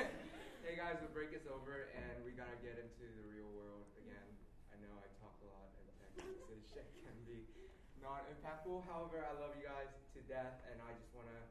Hey 0.63 0.79
guys, 0.79 0.96
the 1.03 1.12
break 1.12 1.36
is 1.36 1.43
over 1.51 1.91
and 1.91 2.24
we 2.24 2.31
gotta 2.31 2.55
get 2.63 2.79
into 2.79 3.03
the 3.19 3.27
real 3.27 3.51
world 3.60 3.84
again. 4.00 4.24
I 4.72 4.79
know 4.79 4.96
I 4.96 5.12
talk 5.19 5.36
a 5.43 5.48
lot 5.51 5.67
and 5.75 5.84
text 5.91 6.15
message 6.24 6.96
can 7.03 7.12
be 7.27 7.43
not 8.00 8.24
impactful. 8.31 8.88
However, 8.88 9.19
I 9.27 9.36
love 9.36 9.51
you 9.60 9.67
guys 9.67 9.91
to 10.15 10.24
death 10.31 10.63
and 10.72 10.79
I 10.79 10.96
just 10.96 11.12
wanna 11.12 11.43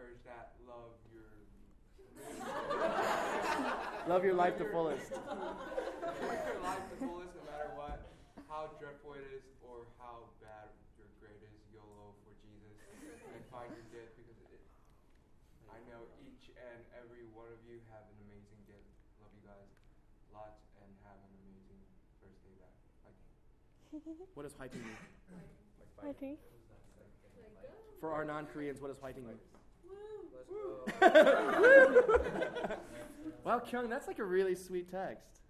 encourage 0.00 0.24
that 0.24 0.56
love 0.64 0.96
your 1.12 1.28
Love 4.08 4.24
your 4.24 4.32
life 4.32 4.56
the 4.56 4.64
fullest. 4.72 5.12
live 5.12 6.40
your 6.48 6.60
life 6.64 6.84
the 6.88 6.98
fullest 7.04 7.32
no 7.36 7.44
matter 7.44 7.68
what, 7.76 8.00
how 8.48 8.72
dreadful 8.80 9.12
it 9.20 9.28
is 9.28 9.44
or 9.60 9.84
how 10.00 10.24
bad 10.40 10.72
your 10.96 11.08
grade 11.20 11.36
is, 11.44 11.52
YOLO 11.68 12.16
for 12.24 12.32
Jesus 12.40 12.80
and 12.96 13.44
find 13.52 13.68
your 13.76 13.84
gift 13.92 14.16
because 14.16 14.40
it, 14.48 14.64
I 15.68 15.76
know 15.92 16.08
each 16.24 16.48
and 16.56 16.80
every 16.96 17.28
one 17.36 17.52
of 17.52 17.60
you 17.68 17.76
have 17.92 18.08
an 18.08 18.16
amazing 18.24 18.60
gift. 18.64 18.88
Love 19.20 19.32
you 19.36 19.44
guys 19.44 19.68
lots 20.32 20.64
and 20.80 20.88
have 21.04 21.20
an 21.20 21.32
amazing 21.44 21.80
first 22.24 22.40
day 22.40 22.56
back. 22.56 22.72
Bye. 23.04 24.24
What 24.32 24.48
does 24.48 24.56
Haiting 24.56 24.80
mean? 24.80 25.00
I 26.00 26.16
think. 26.16 26.40
For 28.00 28.16
our 28.16 28.24
non 28.24 28.48
Koreans, 28.48 28.80
what 28.80 28.88
does 28.88 29.00
Haiting 29.04 29.28
mean? 29.28 29.36
wow, 33.44 33.60
Kyung, 33.60 33.88
that's 33.88 34.06
like 34.06 34.18
a 34.18 34.24
really 34.24 34.54
sweet 34.54 34.90
text. 34.90 35.40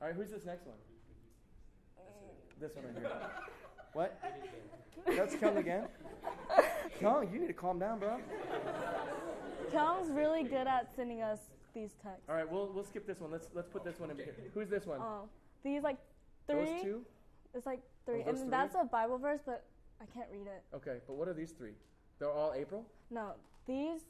All 0.00 0.08
right, 0.08 0.16
who's 0.16 0.30
this 0.30 0.44
next 0.44 0.66
one? 0.66 0.76
This 2.60 2.74
one 2.74 2.84
right 2.86 2.96
here. 2.98 3.10
What? 3.92 4.20
That's 5.06 5.34
Kyung 5.36 5.56
again? 5.56 5.88
Kyung, 7.00 7.32
you 7.32 7.38
need 7.38 7.46
to 7.46 7.54
calm 7.54 7.78
down, 7.78 7.98
bro. 7.98 8.18
Kyung's 9.72 10.10
really 10.10 10.42
good 10.42 10.66
at 10.66 10.90
sending 10.94 11.22
us 11.22 11.40
these 11.72 11.94
texts. 12.02 12.28
All 12.28 12.34
right, 12.34 12.50
we'll 12.50 12.70
we'll 12.74 12.84
skip 12.84 13.06
this 13.06 13.20
one. 13.20 13.30
Let's 13.30 13.48
let's 13.54 13.68
put 13.68 13.84
this 13.84 13.98
one 13.98 14.10
in 14.10 14.16
here. 14.16 14.34
Who's 14.52 14.68
this 14.68 14.84
one? 14.84 15.00
Um, 15.00 15.30
these 15.64 15.82
like 15.82 15.96
three. 16.46 16.64
Those 16.64 16.82
two? 16.82 17.02
It's 17.54 17.64
like 17.64 17.80
three, 18.04 18.18
those 18.18 18.28
and 18.28 18.38
three? 18.38 18.50
that's 18.50 18.74
a 18.74 18.84
Bible 18.84 19.16
verse, 19.16 19.40
but 19.46 19.64
I 20.00 20.06
can't 20.06 20.28
read 20.32 20.46
it. 20.46 20.62
Okay, 20.74 20.98
but 21.06 21.14
what 21.16 21.28
are 21.28 21.34
these 21.34 21.52
three? 21.52 21.72
They're 22.18 22.30
all 22.30 22.52
April? 22.54 22.84
No, 23.10 23.32
these 23.66 24.00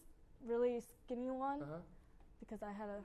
really 0.46 0.80
skinny 0.80 1.30
one 1.30 1.62
Uh 1.62 1.66
huh. 1.70 1.78
because 2.40 2.62
I 2.62 2.72
had 2.72 2.88
a 2.88 3.00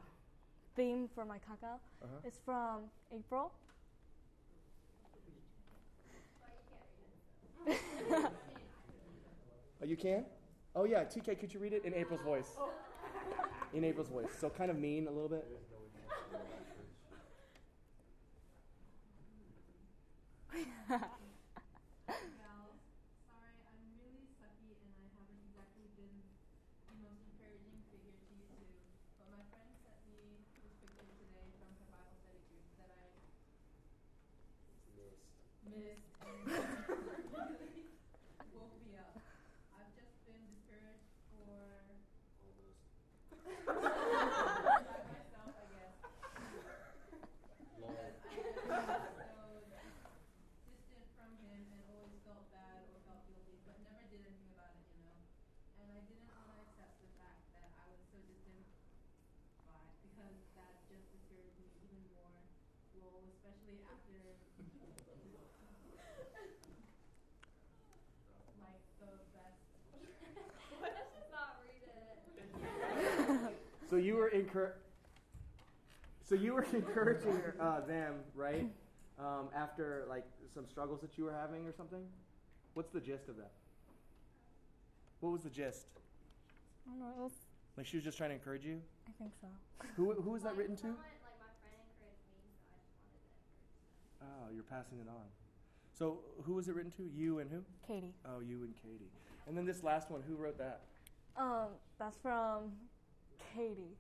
theme 0.75 1.07
for 1.13 1.25
my 1.25 1.37
kakao. 1.37 1.75
Uh 2.01 2.07
huh. 2.07 2.07
It's 2.23 2.39
from 2.45 2.81
April. 3.15 3.51
Oh, 9.81 9.85
you 9.85 9.97
can? 9.97 10.25
Oh 10.75 10.83
yeah, 10.85 11.03
TK, 11.03 11.39
could 11.39 11.53
you 11.53 11.59
read 11.59 11.73
it 11.73 11.83
in 11.85 11.93
April's 11.93 12.21
voice? 12.21 12.49
In 13.73 13.83
April's 13.83 14.09
voice. 14.09 14.29
So 14.39 14.49
kind 14.49 14.69
of 14.69 14.77
mean 14.77 15.07
a 15.07 15.11
little 15.11 15.29
bit. 15.29 15.45
Val, 22.07 22.67
sorry, 23.27 23.55
I'm 23.65 23.81
really 23.97 24.27
sucky 24.37 24.75
and 24.75 24.91
I 24.99 25.07
haven't 25.15 25.39
exactly 25.47 25.87
been 25.95 26.19
the 26.91 26.95
most 26.99 27.23
encouraging 27.23 27.79
figure 27.89 28.11
to 28.11 28.25
you 28.35 28.43
two. 28.51 28.67
But 29.17 29.31
my 29.31 29.41
friend 29.49 29.71
sent 29.81 29.97
me 30.11 30.43
this 30.61 30.75
picture 30.83 31.07
today 31.15 31.47
from 31.57 31.71
her 31.79 31.87
Bible 31.89 32.15
study 32.19 32.43
group 32.51 32.67
that 32.77 32.91
I 32.91 33.07
missed 35.71 36.11
and 36.21 36.35
really 37.31 37.87
woke 38.51 38.75
me 38.83 38.97
up. 38.99 39.15
I've 39.77 39.91
just 39.95 40.13
been 40.27 40.43
discouraged 40.51 41.07
for 41.31 41.87
by 43.71 43.83
myself, 45.07 45.53
I 45.55 45.65
guess. 45.71 45.95
Because 47.81 48.67
I 48.69 48.79
have 48.83 49.03
been 49.07 49.17
so 49.31 49.63
distant 50.67 51.05
from 51.17 51.31
him 51.43 51.61
and 51.71 51.81
always 51.91 52.15
felt 52.23 52.45
bad 52.51 52.83
or 52.91 52.99
felt 53.07 53.23
guilty, 53.27 53.57
but 53.67 53.75
never 53.83 54.03
did 54.07 54.21
anything 54.23 54.51
about 54.53 54.71
it, 54.75 54.85
you 54.95 55.01
know. 55.03 55.17
And 55.81 55.87
I 55.91 55.99
didn't 56.07 56.29
want 56.35 56.47
to 56.51 56.55
accept 56.67 56.99
the 57.01 57.09
fact 57.19 57.41
that 57.55 57.69
I 57.79 57.85
was 57.91 58.01
so 58.11 58.17
distant 58.27 58.63
by 59.65 59.81
because 60.05 60.37
that 60.57 60.73
just 60.89 61.05
discouraged 61.11 61.57
me 61.59 61.69
even 61.85 62.01
more. 62.15 62.33
Well, 63.01 63.19
especially 63.33 63.77
after 63.89 64.13
like 68.61 68.81
the 68.99 69.07
best. 69.33 69.59
Let's 70.81 71.11
just 71.17 71.31
not 71.31 71.61
read 71.65 71.83
it. 71.87 73.57
So 73.89 73.97
you 73.97 74.15
were 74.15 74.29
encour- 74.29 74.71
So 76.23 76.35
you 76.35 76.53
were 76.53 76.63
encouraging 76.71 77.41
uh, 77.59 77.81
them, 77.81 78.15
right? 78.35 78.69
Um, 79.19 79.49
after 79.53 80.05
like 80.07 80.23
some 80.53 80.65
struggles 80.65 81.01
that 81.01 81.17
you 81.17 81.25
were 81.25 81.33
having 81.33 81.65
or 81.67 81.73
something. 81.73 81.99
What's 82.73 82.89
the 82.91 83.01
gist 83.01 83.27
of 83.27 83.35
that? 83.35 83.51
What 85.19 85.33
was 85.33 85.41
the 85.43 85.49
gist? 85.49 85.87
I 86.87 86.91
don't 86.91 86.99
know. 86.99 87.09
It 87.19 87.21
was, 87.23 87.33
Like 87.75 87.85
she 87.85 87.97
was 87.97 88.05
just 88.05 88.17
trying 88.17 88.29
to 88.29 88.35
encourage 88.35 88.63
you. 88.65 88.79
I 89.07 89.11
think 89.19 89.33
so. 89.41 89.47
Who 89.97 90.13
who 90.13 90.31
was 90.31 90.43
that 90.43 90.55
written 90.55 90.75
to? 90.77 90.81
Someone, 90.81 90.97
like 91.03 91.35
my 91.37 91.51
friend 91.59 91.75
encouraged 91.83 92.23
me, 92.31 92.47
so 92.63 92.71
I 92.71 92.79
just 92.79 92.95
wanted 93.03 93.19
to 93.19 93.27
encourage 93.27 93.99
them. 93.99 94.10
Oh, 94.21 94.51
you're 94.53 94.63
passing 94.63 94.99
it 94.99 95.07
on. 95.07 95.25
So 95.93 96.19
who 96.43 96.53
was 96.53 96.67
it 96.67 96.75
written 96.75 96.91
to? 96.91 97.03
You 97.03 97.39
and 97.39 97.49
who? 97.49 97.63
Katie. 97.87 98.13
Oh, 98.25 98.39
you 98.39 98.63
and 98.63 98.73
Katie. 98.81 99.11
And 99.47 99.57
then 99.57 99.65
this 99.65 99.83
last 99.83 100.09
one, 100.09 100.21
who 100.27 100.35
wrote 100.35 100.57
that? 100.57 100.81
Um, 101.37 101.67
that's 101.99 102.17
from 102.17 102.71
Katie. 103.53 103.97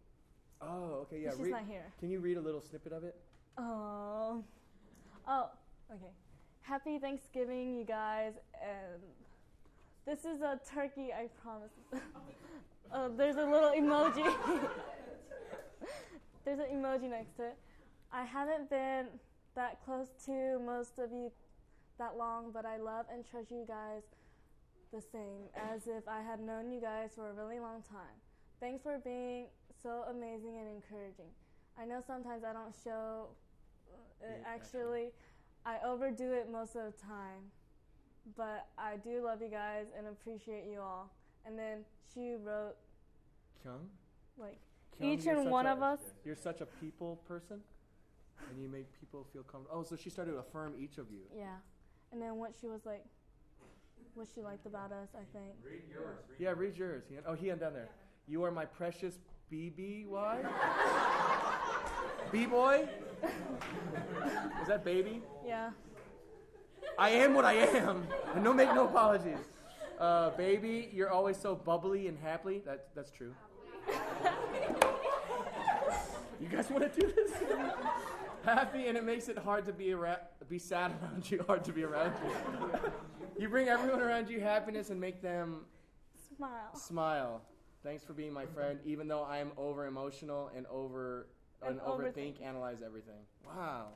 Oh, 0.61 1.05
okay, 1.05 1.21
yeah. 1.21 1.31
She's 1.31 1.39
read- 1.39 1.51
not 1.51 1.65
here. 1.67 1.85
Can 1.99 2.09
you 2.09 2.19
read 2.19 2.37
a 2.37 2.41
little 2.41 2.61
snippet 2.61 2.91
of 2.93 3.03
it? 3.03 3.15
Oh. 3.57 4.43
Oh, 5.27 5.49
okay. 5.91 6.11
Happy 6.61 6.99
Thanksgiving, 6.99 7.75
you 7.77 7.83
guys. 7.83 8.33
And 8.61 9.01
this 10.05 10.25
is 10.25 10.41
a 10.41 10.59
turkey, 10.73 11.11
I 11.13 11.27
promise. 11.41 11.71
oh, 12.93 13.09
there's 13.09 13.37
a 13.37 13.45
little 13.45 13.71
emoji. 13.71 14.33
there's 16.45 16.59
an 16.59 16.67
emoji 16.73 17.09
next 17.09 17.35
to 17.37 17.43
it. 17.47 17.57
I 18.13 18.23
haven't 18.23 18.69
been 18.69 19.07
that 19.55 19.83
close 19.83 20.09
to 20.25 20.59
most 20.65 20.97
of 20.97 21.11
you 21.11 21.31
that 21.97 22.17
long, 22.17 22.51
but 22.53 22.65
I 22.65 22.77
love 22.77 23.05
and 23.11 23.25
treasure 23.25 23.55
you 23.55 23.65
guys 23.67 24.03
the 24.93 25.01
same 25.01 25.47
as 25.55 25.87
if 25.87 26.07
I 26.07 26.21
had 26.21 26.39
known 26.39 26.71
you 26.71 26.81
guys 26.81 27.11
for 27.15 27.29
a 27.29 27.33
really 27.33 27.59
long 27.59 27.81
time. 27.89 28.17
Thanks 28.59 28.83
for 28.83 28.99
being 29.03 29.45
so 29.81 30.03
amazing 30.09 30.57
and 30.59 30.67
encouraging. 30.67 31.31
I 31.79 31.85
know 31.85 32.01
sometimes 32.05 32.43
I 32.43 32.53
don't 32.53 32.73
show 32.83 33.27
uh, 34.23 34.27
it 34.27 34.43
actually. 34.45 35.11
I 35.65 35.77
overdo 35.85 36.33
it 36.33 36.49
most 36.51 36.75
of 36.75 36.83
the 36.91 36.97
time. 37.01 37.49
But 38.37 38.67
I 38.77 38.97
do 38.97 39.23
love 39.23 39.41
you 39.41 39.49
guys 39.49 39.85
and 39.97 40.07
appreciate 40.07 40.65
you 40.71 40.79
all. 40.79 41.09
And 41.45 41.57
then 41.57 41.79
she 42.13 42.35
wrote 42.43 42.75
Kyung? 43.63 43.89
like 44.37 44.57
Kyung, 44.99 45.11
each 45.11 45.25
and 45.25 45.49
one 45.49 45.65
a- 45.65 45.73
of 45.73 45.81
us. 45.81 45.99
You're 46.23 46.35
such 46.35 46.61
a 46.61 46.65
people 46.65 47.19
person, 47.27 47.61
and 48.49 48.61
you 48.61 48.67
make 48.69 48.87
people 48.99 49.25
feel 49.33 49.43
comfortable. 49.43 49.79
Oh, 49.81 49.83
so 49.83 49.95
she 49.95 50.09
started 50.09 50.31
to 50.31 50.37
affirm 50.39 50.73
each 50.79 50.97
of 50.97 51.11
you. 51.11 51.21
Yeah. 51.35 51.55
And 52.11 52.21
then 52.21 52.35
what 52.37 52.53
she 52.59 52.67
was 52.67 52.85
like 52.85 53.03
what 54.13 54.27
she 54.35 54.41
liked 54.41 54.65
about 54.65 54.91
us, 54.91 55.09
I 55.15 55.23
think. 55.37 55.53
Read 55.63 55.83
yours. 55.89 56.17
Read 56.29 56.39
Yeah, 56.39 56.53
read 56.55 56.75
yours. 56.75 57.03
He- 57.09 57.17
Oh, 57.25 57.33
he 57.33 57.47
had 57.47 57.59
down 57.59 57.73
there. 57.73 57.89
You 58.27 58.43
are 58.43 58.51
my 58.51 58.65
precious 58.65 59.19
BBY? 59.51 60.45
B 62.31 62.45
boy? 62.45 62.87
Is 64.61 64.67
that 64.67 64.83
baby? 64.83 65.21
Yeah. 65.45 65.71
I 66.97 67.09
am 67.09 67.33
what 67.33 67.45
I 67.45 67.53
am, 67.53 68.05
and 68.35 68.43
no 68.43 68.53
make 68.53 68.73
no 68.73 68.85
apologies. 68.85 69.37
Uh, 69.99 70.31
baby, 70.31 70.89
you're 70.93 71.09
always 71.09 71.37
so 71.37 71.55
bubbly 71.55 72.07
and 72.07 72.17
happy. 72.19 72.61
That, 72.65 72.87
that's 72.95 73.11
true. 73.11 73.33
you 76.39 76.47
guys 76.47 76.69
want 76.69 76.91
to 76.93 76.99
do 76.99 77.07
this? 77.11 77.31
Happy, 78.43 78.87
and 78.87 78.97
it 78.97 79.03
makes 79.03 79.27
it 79.29 79.37
hard 79.37 79.65
to 79.65 79.73
be 79.73 79.93
around, 79.93 80.19
be 80.49 80.59
sad 80.59 80.91
around 81.01 81.29
you. 81.29 81.43
Hard 81.47 81.63
to 81.65 81.71
be 81.73 81.83
around 81.83 82.13
you. 82.23 82.31
You 83.39 83.49
bring 83.49 83.67
everyone 83.69 84.01
around 84.01 84.29
you 84.29 84.39
happiness 84.39 84.89
and 84.89 84.99
make 84.99 85.21
them 85.21 85.65
Smile. 86.37 86.75
smile. 86.75 87.41
Thanks 87.83 88.03
for 88.03 88.13
being 88.13 88.31
my 88.31 88.45
friend, 88.45 88.79
even 88.85 89.07
though 89.07 89.23
I 89.23 89.39
am 89.39 89.51
over 89.57 89.87
emotional 89.87 90.51
and 90.55 90.65
over 90.67 91.27
and, 91.63 91.71
And 91.71 91.79
overthink, 91.81 92.13
overthink. 92.39 92.43
analyze 92.45 92.81
everything. 92.83 93.21
Wow. 93.45 93.87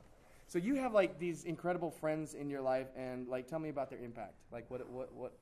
So 0.48 0.58
you 0.58 0.74
have 0.76 0.92
like 0.92 1.18
these 1.18 1.44
incredible 1.44 1.90
friends 1.90 2.34
in 2.34 2.48
your 2.50 2.60
life, 2.60 2.88
and 2.96 3.28
like, 3.28 3.46
tell 3.48 3.58
me 3.58 3.68
about 3.68 3.90
their 3.90 3.98
impact. 4.00 4.34
Like, 4.52 4.68
what 4.70 4.88
what 4.90 5.12
what 5.14 5.32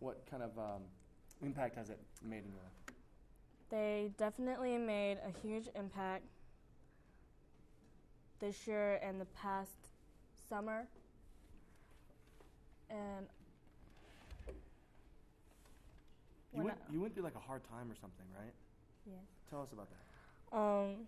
what 0.00 0.26
kind 0.30 0.42
of 0.42 0.56
um, 0.58 0.82
impact 1.42 1.76
has 1.76 1.90
it 1.90 1.98
made 2.22 2.44
in 2.44 2.50
your 2.52 2.62
life? 2.62 2.94
They 3.70 4.10
definitely 4.16 4.78
made 4.78 5.18
a 5.26 5.30
huge 5.46 5.68
impact 5.74 6.24
this 8.40 8.66
year 8.66 9.00
and 9.02 9.20
the 9.20 9.24
past 9.26 9.70
summer. 10.48 10.86
And 12.90 13.26
You 16.52 16.58
when 16.58 16.66
went 16.66 16.78
you 16.90 17.00
went 17.00 17.14
through 17.14 17.24
like 17.24 17.34
a 17.34 17.40
hard 17.40 17.62
time 17.64 17.90
or 17.90 17.94
something, 17.94 18.26
right? 18.38 18.54
Yeah. 19.06 19.14
Tell 19.50 19.62
us 19.62 19.72
about 19.72 19.88
that. 19.90 20.56
Um 20.56 21.06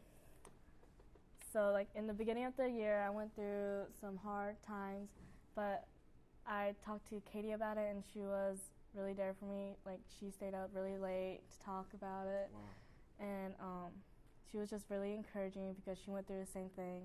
so 1.53 1.71
like 1.73 1.89
in 1.95 2.07
the 2.07 2.13
beginning 2.15 2.45
of 2.45 2.57
the 2.57 2.69
year 2.69 3.03
I 3.07 3.11
went 3.11 3.35
through 3.35 3.85
some 4.01 4.17
hard 4.19 4.57
times, 4.67 5.09
but 5.55 5.87
I 6.47 6.75
talked 6.85 7.09
to 7.11 7.21
Katie 7.33 7.53
about 7.53 7.77
it 7.79 7.89
and 7.91 8.03
she 8.13 8.21
was 8.21 8.59
really 8.95 9.13
there 9.15 9.35
for 9.39 9.47
me. 9.47 9.77
Like 9.87 10.01
she 10.19 10.31
stayed 10.31 10.55
up 10.55 10.71
really 10.75 10.99
late 10.99 11.41
to 11.53 11.65
talk 11.65 11.87
about 11.95 12.27
it. 12.27 12.51
Wow. 12.53 12.61
and 13.27 13.55
um, 13.61 13.91
she 14.51 14.59
was 14.59 14.69
just 14.71 14.87
really 14.91 15.15
encouraging 15.15 15.75
because 15.75 15.99
she 16.05 16.11
went 16.11 16.27
through 16.27 16.41
the 16.41 16.51
same 16.53 16.69
thing. 16.77 17.03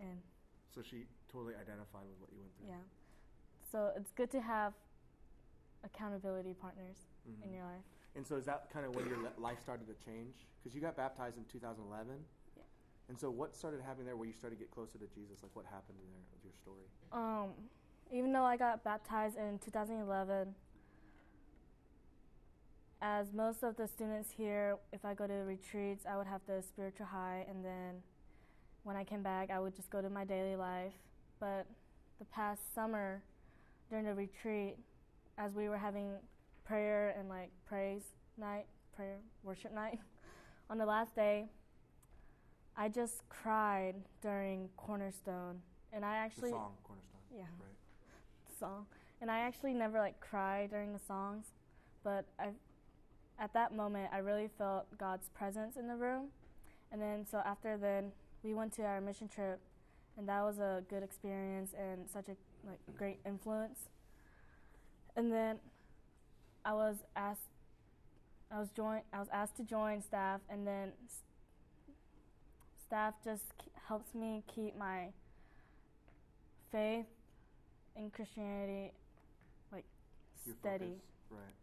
And 0.00 0.20
So 0.74 0.82
she 0.82 1.06
totally 1.28 1.54
identified 1.54 2.06
with 2.08 2.18
what 2.20 2.32
you 2.32 2.40
went 2.40 2.56
through. 2.56 2.68
yeah, 2.68 2.82
so 3.70 3.92
it's 3.96 4.10
good 4.12 4.30
to 4.32 4.40
have 4.40 4.74
accountability 5.84 6.54
partners 6.54 6.96
Mhm. 7.28 7.44
in 7.44 7.52
your 7.52 7.64
life. 7.64 7.84
And 8.16 8.26
so 8.26 8.36
is 8.36 8.44
that 8.46 8.70
kind 8.70 8.86
of 8.86 8.94
when 8.94 9.06
your 9.06 9.18
life 9.38 9.60
started 9.60 9.86
to 9.86 9.94
change? 9.94 10.46
Because 10.58 10.74
you 10.74 10.80
got 10.80 10.96
baptized 10.96 11.36
in 11.36 11.44
2011. 11.46 12.24
Yeah. 12.56 12.62
And 13.08 13.18
so 13.18 13.30
what 13.30 13.54
started 13.54 13.80
happening 13.82 14.06
there 14.06 14.16
where 14.16 14.26
you 14.26 14.32
started 14.32 14.56
to 14.56 14.60
get 14.64 14.70
closer 14.70 14.98
to 14.98 15.06
Jesus? 15.08 15.42
Like 15.42 15.54
what 15.54 15.66
happened 15.66 15.98
in 16.00 16.10
there 16.10 16.22
with 16.32 16.44
your 16.44 16.52
story? 16.54 16.88
Um, 17.12 17.68
even 18.10 18.32
though 18.32 18.44
I 18.44 18.56
got 18.56 18.82
baptized 18.84 19.36
in 19.36 19.58
2011, 19.58 20.54
as 23.00 23.32
most 23.32 23.62
of 23.62 23.76
the 23.76 23.86
students 23.86 24.30
here, 24.30 24.78
if 24.92 25.04
I 25.04 25.14
go 25.14 25.26
to 25.26 25.34
retreats, 25.44 26.06
I 26.06 26.16
would 26.16 26.26
have 26.26 26.40
the 26.46 26.62
spiritual 26.62 27.06
high, 27.06 27.44
and 27.48 27.64
then 27.64 28.02
when 28.84 28.96
I 28.96 29.02
came 29.02 29.22
back, 29.22 29.50
I 29.50 29.58
would 29.58 29.74
just 29.74 29.90
go 29.90 30.00
to 30.00 30.08
my 30.08 30.24
daily 30.24 30.56
life. 30.56 30.92
But 31.40 31.66
the 32.18 32.24
past 32.26 32.74
summer, 32.74 33.22
during 33.90 34.04
the 34.04 34.14
retreat, 34.14 34.76
as 35.36 35.52
we 35.54 35.68
were 35.68 35.78
having 35.78 36.12
prayer 36.64 37.14
and 37.18 37.28
like 37.28 37.50
praise 37.66 38.02
night, 38.38 38.66
prayer 38.94 39.18
worship 39.42 39.74
night, 39.74 39.98
on 40.70 40.78
the 40.78 40.86
last 40.86 41.14
day, 41.16 41.46
I 42.76 42.88
just 42.88 43.28
cried 43.28 43.94
during 44.20 44.68
Cornerstone, 44.76 45.60
and 45.92 46.04
I 46.04 46.16
actually 46.16 46.50
the 46.50 46.56
song 46.56 46.72
Cornerstone. 46.82 47.20
yeah 47.34 47.42
Right. 47.42 48.58
song. 48.58 48.86
And 49.20 49.30
I 49.30 49.40
actually 49.40 49.74
never 49.74 49.98
like 49.98 50.20
cry 50.20 50.66
during 50.66 50.92
the 50.92 50.98
songs, 50.98 51.46
but 52.02 52.26
I, 52.38 52.48
at 53.38 53.52
that 53.54 53.74
moment, 53.74 54.10
I 54.12 54.18
really 54.18 54.48
felt 54.58 54.86
God's 54.98 55.28
presence 55.30 55.76
in 55.76 55.88
the 55.88 55.96
room. 55.96 56.28
And 56.92 57.00
then 57.00 57.24
so 57.28 57.38
after 57.44 57.76
then, 57.76 58.12
we 58.44 58.52
went 58.52 58.72
to 58.74 58.82
our 58.82 59.00
mission 59.00 59.26
trip, 59.26 59.58
and 60.18 60.28
that 60.28 60.42
was 60.42 60.58
a 60.58 60.82
good 60.88 61.02
experience 61.02 61.72
and 61.76 62.08
such 62.08 62.28
a 62.28 62.36
like 62.68 62.78
great 62.96 63.18
influence. 63.26 63.88
And 65.16 65.32
then 65.32 65.56
I 66.64 66.74
was 66.74 66.96
asked, 67.16 67.48
I 68.52 68.60
was 68.60 68.68
join, 68.70 69.00
I 69.12 69.18
was 69.18 69.28
asked 69.32 69.56
to 69.56 69.62
join 69.64 70.02
staff, 70.02 70.40
and 70.50 70.66
then 70.66 70.92
staff 72.86 73.14
just 73.24 73.44
helps 73.88 74.14
me 74.14 74.42
keep 74.46 74.76
my 74.76 75.08
faith 76.70 77.06
in 77.96 78.10
Christianity 78.10 78.92
like 79.72 79.84
Your 80.44 80.54
steady. 80.60 80.84
focus. 80.84 81.00
Right. 81.30 81.54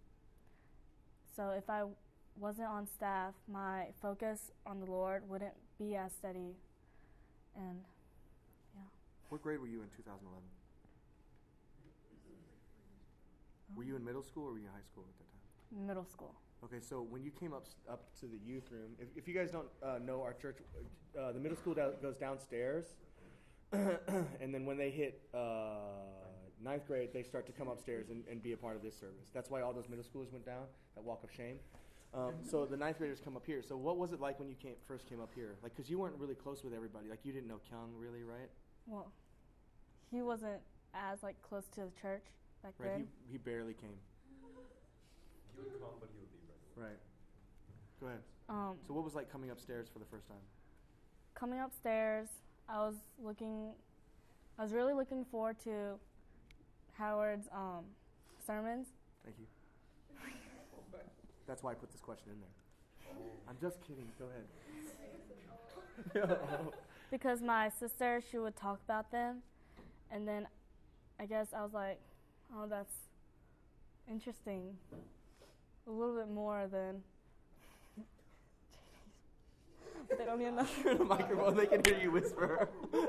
So 1.36 1.50
if 1.52 1.70
I 1.70 1.84
wasn't 2.39 2.67
on 2.67 2.88
staff, 2.88 3.34
my 3.48 3.88
focus 4.02 4.52
on 4.65 4.80
the 4.80 4.86
Lord 4.86 5.28
wouldn't 5.30 5.54
be 5.78 5.96
as 5.96 6.12
steady. 6.13 6.56
And 7.56 7.80
yeah. 8.76 8.88
What 9.30 9.42
grade 9.42 9.60
were 9.60 9.68
you 9.68 9.82
in 9.82 9.90
2011? 9.96 10.22
Were 13.76 13.84
you 13.84 13.96
in 13.96 14.04
middle 14.04 14.24
school 14.24 14.48
or 14.48 14.54
were 14.54 14.60
you 14.60 14.68
in 14.68 14.74
high 14.74 14.88
school 14.88 15.06
at 15.08 15.18
that 15.18 15.32
time? 15.32 15.42
middle 15.72 16.06
school. 16.06 16.36
Okay, 16.64 16.80
so 16.80 17.02
when 17.10 17.24
you 17.24 17.32
came 17.32 17.54
up 17.54 17.66
up 17.90 18.04
to 18.20 18.28
the 18.28 18.38
youth 18.46 18.70
room, 18.72 18.92
if, 19.00 19.08
if 19.16 19.28
you 19.28 19.34
guys 19.34 19.52
don't 19.52 19.68
uh, 19.82 19.98
know 20.06 20.22
our 20.22 20.34
church, 20.34 20.58
uh, 21.18 21.32
the 21.32 21.40
middle 21.40 21.58
school 21.58 21.74
goes 21.74 22.18
downstairs, 22.18 22.86
and 23.72 24.54
then 24.54 24.66
when 24.66 24.78
they 24.78 24.92
hit 24.92 25.22
uh, 25.34 25.78
ninth 26.64 26.86
grade, 26.88 27.10
they 27.14 27.24
start 27.24 27.46
to 27.48 27.52
come 27.52 27.68
upstairs 27.68 28.10
and, 28.10 28.24
and 28.30 28.44
be 28.44 28.54
a 28.54 28.58
part 28.58 28.76
of 28.76 28.84
this 28.84 28.96
service. 29.00 29.30
That's 29.34 29.50
why 29.50 29.62
all 29.62 29.74
those 29.74 29.90
middle 29.90 30.06
schoolers 30.06 30.32
went 30.32 30.46
down 30.46 30.66
that 30.96 31.04
walk 31.04 31.24
of 31.24 31.32
shame. 31.32 31.58
Um, 32.13 32.34
so 32.43 32.65
the 32.65 32.76
ninth 32.76 32.97
graders 32.97 33.19
come 33.24 33.38
up 33.38 33.45
here. 33.45 33.62
So 33.63 33.78
what 33.78 33.97
was 33.97 34.12
it 34.12 34.19
like 34.19 34.38
when 34.39 34.50
you 34.50 34.56
came 34.56 34.74
first 34.86 35.08
came 35.08 35.21
up 35.21 35.32
here? 35.34 35.56
Like, 35.63 35.76
because 35.76 35.89
you 35.89 35.97
weren't 35.97 36.17
really 36.17 36.36
close 36.36 36.63
with 36.63 36.74
everybody. 36.74 37.08
Like, 37.10 37.19
you 37.24 37.32
didn't 37.32 37.47
know 37.47 37.60
Kyung 37.69 37.91
really, 37.97 38.24
right? 38.24 38.50
Well, 38.86 39.12
he 40.12 40.21
wasn't 40.21 40.60
as 40.93 41.24
like 41.24 41.41
close 41.41 41.67
to 41.76 41.82
the 41.82 41.91
church 42.02 42.26
back 42.63 42.74
Right. 42.78 42.91
then. 42.91 43.08
He, 43.28 43.34
he 43.34 43.38
barely 43.38 43.74
came. 43.74 43.95
He 44.28 44.36
would 45.62 45.80
come, 45.80 45.89
but 46.00 46.10
he 46.12 46.19
would 46.19 46.30
leave 46.34 46.43
right 46.50 46.84
away. 46.84 46.89
Right. 46.89 47.00
Go 48.02 48.08
ahead. 48.08 48.21
Um, 48.50 48.76
So 48.88 48.93
what 48.93 49.04
was 49.06 49.15
like 49.15 49.32
coming 49.32 49.52
upstairs 49.52 49.88
for 49.91 50.00
the 50.00 50.06
first 50.06 50.28
time? 50.28 50.38
coming 51.34 51.60
upstairs, 51.60 52.28
I 52.69 52.78
was 52.80 52.95
looking, 53.24 53.71
I 54.60 54.63
was 54.63 54.74
really 54.74 54.93
looking 54.93 55.26
forward 55.26 55.58
to 55.63 55.97
Howard's 56.93 57.47
um, 57.52 57.86
sermons. 58.45 58.88
Thank 59.24 59.38
you. 59.39 59.45
That's 61.52 61.64
why 61.64 61.72
I 61.72 61.74
put 61.74 61.92
this 61.92 62.00
question 62.00 62.32
in 62.32 62.40
there. 62.40 62.48
I'm 63.46 63.58
just 63.60 63.82
kidding. 63.86 64.08
Go 64.18 64.28
ahead. 66.24 66.40
because 67.12 67.42
my 67.42 67.68
sister 67.68 68.22
she 68.32 68.38
would 68.38 68.56
talk 68.56 68.80
about 68.86 69.12
them 69.12 69.40
and 70.12 70.26
then 70.26 70.48
i 71.20 71.26
guess 71.26 71.48
i 71.56 71.62
was 71.62 71.74
like 71.74 72.00
oh 72.56 72.66
that's 72.68 72.94
interesting 74.10 74.78
a 75.88 75.92
little 75.92 76.16
bit 76.16 76.30
more 76.30 76.68
than 76.72 77.04
they 80.18 80.24
don't 80.24 80.40
know 80.40 80.66
You're 80.84 80.94
in 80.94 81.02
a 81.02 81.04
microphone. 81.04 81.58
They 81.58 81.66
can 81.66 81.84
hear 81.84 82.00
you 82.02 82.12
whisper. 82.12 82.70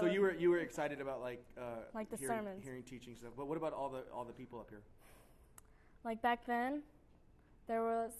so 0.00 0.06
you 0.06 0.20
were 0.20 0.34
you 0.34 0.50
were 0.50 0.58
excited 0.58 1.00
about 1.00 1.20
like 1.20 1.44
uh, 1.56 1.84
Like 1.94 2.10
the 2.10 2.16
hearing, 2.16 2.38
sermons. 2.38 2.64
hearing 2.64 2.82
teaching 2.82 3.14
stuff. 3.14 3.34
But 3.36 3.46
what 3.46 3.56
about 3.56 3.72
all 3.72 3.88
the 3.88 4.02
all 4.12 4.24
the 4.24 4.32
people 4.32 4.58
up 4.58 4.68
here? 4.68 4.82
Like 6.08 6.22
back 6.22 6.46
then 6.46 6.80
there 7.66 7.82
was 7.82 8.12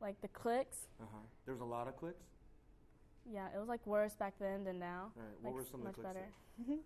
like 0.00 0.18
the 0.22 0.28
cliques 0.28 0.78
Uh 0.98 1.04
huh. 1.12 1.18
There 1.44 1.52
was 1.54 1.60
a 1.60 1.70
lot 1.76 1.88
of 1.88 1.94
cliques. 1.98 2.24
yeah 3.30 3.48
it 3.54 3.58
was 3.58 3.68
like 3.68 3.84
worse 3.86 4.14
back 4.14 4.32
then 4.40 4.64
than 4.64 4.78
now 4.78 5.02
All 5.14 5.22
right. 5.22 5.36
What 5.42 5.50
like 5.50 5.54
were 5.60 5.64
some 5.70 5.80
of 5.80 5.86
much 5.88 5.96
the 5.96 6.02
cliques? 6.02 6.16
better 6.66 6.78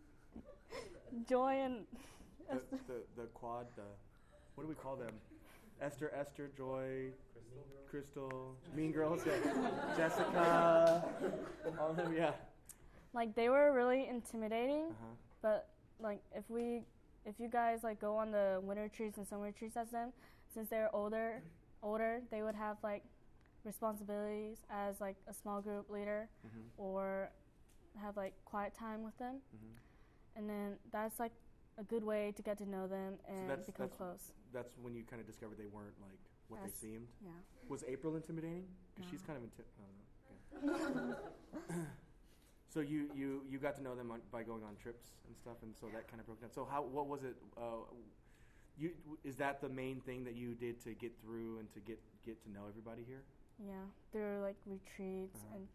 joy 1.28 1.52
and 1.66 1.76
The, 2.50 2.58
the 2.88 2.98
the 3.20 3.26
quad. 3.38 3.66
The 3.76 3.82
what 4.56 4.64
do 4.64 4.68
we 4.68 4.74
call 4.74 4.96
them? 4.96 5.14
Esther, 5.80 6.10
Esther, 6.22 6.50
Joy, 6.56 7.12
Crystal. 7.32 7.86
Crystal, 7.88 8.56
Mean 8.74 8.90
Girls, 8.90 9.20
yeah. 9.24 9.34
Jessica, 9.96 11.04
all 11.78 11.90
of 11.90 11.96
them, 11.96 12.12
yeah. 12.12 12.32
Like 13.14 13.36
they 13.36 13.48
were 13.48 13.72
really 13.72 14.08
intimidating, 14.08 14.86
Uh-huh. 14.90 15.14
but 15.40 15.68
like 16.00 16.20
if 16.34 16.42
we, 16.50 16.82
if 17.24 17.34
you 17.38 17.48
guys 17.48 17.84
like 17.84 18.00
go 18.00 18.16
on 18.16 18.32
the 18.32 18.60
winter 18.64 18.82
retreats 18.82 19.18
and 19.18 19.26
summer 19.28 19.44
retreats 19.44 19.76
as 19.76 19.90
them, 19.90 20.08
since 20.52 20.68
they're 20.68 20.94
older, 20.94 21.42
older, 21.82 22.20
they 22.30 22.42
would 22.42 22.54
have 22.54 22.76
like 22.82 23.04
responsibilities 23.64 24.58
as 24.70 25.00
like 25.00 25.16
a 25.26 25.32
small 25.34 25.60
group 25.60 25.90
leader 25.90 26.28
Mhm. 26.46 26.62
or 26.76 27.30
have 28.00 28.16
like 28.16 28.34
quiet 28.44 28.74
time 28.74 29.02
with 29.02 29.16
them, 29.18 29.40
Mhm. 29.54 29.76
and 30.36 30.48
then 30.48 30.78
that's 30.90 31.18
like 31.18 31.32
a 31.76 31.84
good 31.84 32.04
way 32.04 32.32
to 32.32 32.42
get 32.42 32.58
to 32.58 32.66
know 32.66 32.86
them 32.86 33.18
and 33.26 33.48
that's- 33.50 33.66
become 33.66 33.84
that's- 33.88 33.96
close. 33.96 34.32
That's 34.52 34.76
when 34.78 34.94
you 34.94 35.04
kind 35.04 35.20
of 35.20 35.26
discovered 35.26 35.58
they 35.58 35.66
weren't 35.66 36.00
like 36.00 36.18
what 36.48 36.60
Yes. 36.62 36.70
they 36.80 36.88
seemed. 36.88 37.08
Yeah. 37.20 37.30
Was 37.68 37.84
April 37.84 38.16
intimidating? 38.16 38.66
Because 38.94 39.10
she's 39.10 39.22
kind 39.22 39.36
of 39.36 39.44
intimidating. 39.44 41.14
so 42.68 42.80
you, 42.80 43.10
you 43.14 43.44
you 43.48 43.58
got 43.58 43.74
to 43.76 43.82
know 43.82 43.94
them 43.94 44.10
on, 44.10 44.20
by 44.30 44.42
going 44.42 44.62
on 44.64 44.76
trips 44.76 45.14
and 45.26 45.36
stuff, 45.36 45.62
and 45.62 45.76
so 45.76 45.88
that 45.88 46.08
kind 46.08 46.20
of 46.20 46.26
broke 46.26 46.40
down. 46.40 46.50
So 46.50 46.64
how 46.64 46.82
what 46.82 47.06
was 47.06 47.22
it? 47.24 47.36
Uh, 47.56 47.84
you 48.78 48.90
is 49.24 49.36
that 49.36 49.60
the 49.60 49.68
main 49.68 50.00
thing 50.00 50.24
that 50.24 50.34
you 50.36 50.54
did 50.54 50.80
to 50.84 50.94
get 50.94 51.12
through 51.22 51.58
and 51.58 51.72
to 51.74 51.80
get 51.80 51.98
get 52.24 52.42
to 52.44 52.50
know 52.50 52.62
everybody 52.68 53.02
here? 53.06 53.22
Yeah, 53.58 53.74
there 54.12 54.22
through 54.36 54.42
like 54.42 54.56
retreats 54.66 55.36
Uh-huh. 55.44 55.56
and 55.56 55.68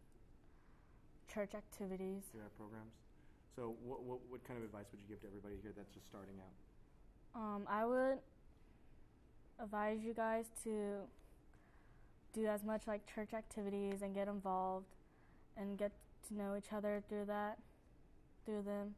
church 1.28 1.54
activities. 1.56 2.24
through 2.32 2.42
our 2.42 2.50
programs. 2.58 2.94
So 3.56 3.76
what, 3.84 4.04
what 4.04 4.20
what 4.30 4.44
kind 4.48 4.58
of 4.58 4.64
advice 4.66 4.86
would 4.92 5.02
you 5.02 5.08
give 5.08 5.22
to 5.22 5.28
everybody 5.28 5.56
here 5.62 5.72
that's 5.76 5.92
just 5.94 6.08
starting 6.08 6.36
out? 6.40 6.56
Um, 7.42 7.64
I 7.68 7.86
would 7.86 8.20
advise 9.60 10.00
you 10.04 10.14
guys 10.14 10.46
to 10.64 11.00
do 12.34 12.48
as 12.48 12.64
much 12.64 12.88
like 12.88 13.02
church 13.14 13.34
activities 13.34 14.02
and 14.02 14.14
get 14.16 14.28
involved 14.28 14.88
and 15.58 15.78
get 15.78 15.92
to 16.28 16.34
know 16.36 16.56
each 16.58 16.74
other 16.74 17.04
through 17.10 17.26
that, 17.26 17.60
through 18.46 18.64
them, 18.64 18.96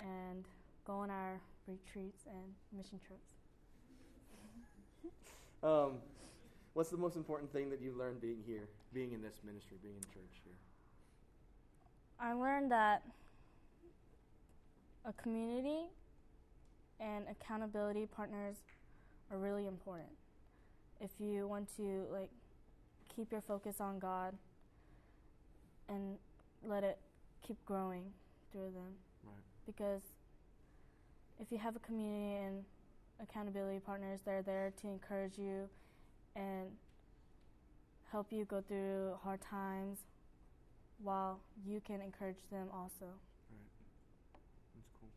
and 0.00 0.44
go 0.84 0.94
on 0.94 1.10
our 1.10 1.40
retreats 1.66 2.24
and 2.26 2.54
mission 2.76 3.00
trips. 3.06 3.30
Um, 5.62 5.94
what's 6.74 6.90
the 6.90 6.98
most 6.98 7.16
important 7.16 7.50
thing 7.50 7.70
that 7.70 7.80
you 7.80 7.92
learned 7.98 8.20
being 8.20 8.42
here, 8.46 8.68
being 8.92 9.12
in 9.12 9.22
this 9.22 9.40
ministry, 9.42 9.78
being 9.82 9.96
in 9.96 10.02
church 10.02 10.40
here? 10.44 10.54
I 12.20 12.34
learned 12.34 12.70
that 12.70 13.02
a 15.04 15.12
community 15.14 15.88
and 17.00 17.24
accountability 17.28 18.06
partners 18.06 18.56
are 19.30 19.38
really 19.38 19.66
important. 19.66 20.10
If 21.00 21.10
you 21.18 21.48
want 21.48 21.74
to 21.78 22.04
like 22.12 22.30
keep 23.14 23.32
your 23.32 23.40
focus 23.40 23.80
on 23.80 23.98
God 23.98 24.34
and 25.88 26.16
let 26.64 26.84
it 26.84 26.98
keep 27.46 27.56
growing 27.64 28.04
through 28.52 28.72
them. 28.72 28.92
Right. 29.24 29.34
Because 29.66 30.02
if 31.40 31.52
you 31.52 31.58
have 31.58 31.76
a 31.76 31.78
community 31.80 32.44
and 32.44 32.64
accountability 33.20 33.80
partners, 33.80 34.20
they're 34.24 34.42
there 34.42 34.72
to 34.80 34.88
encourage 34.88 35.38
you 35.38 35.68
and 36.34 36.68
help 38.10 38.32
you 38.32 38.44
go 38.44 38.62
through 38.66 39.16
hard 39.22 39.40
times 39.40 39.98
while 41.02 41.40
you 41.66 41.80
can 41.80 42.00
encourage 42.00 42.40
them 42.50 42.68
also. 42.72 43.08
That's 44.74 44.90
cool. 45.00 45.08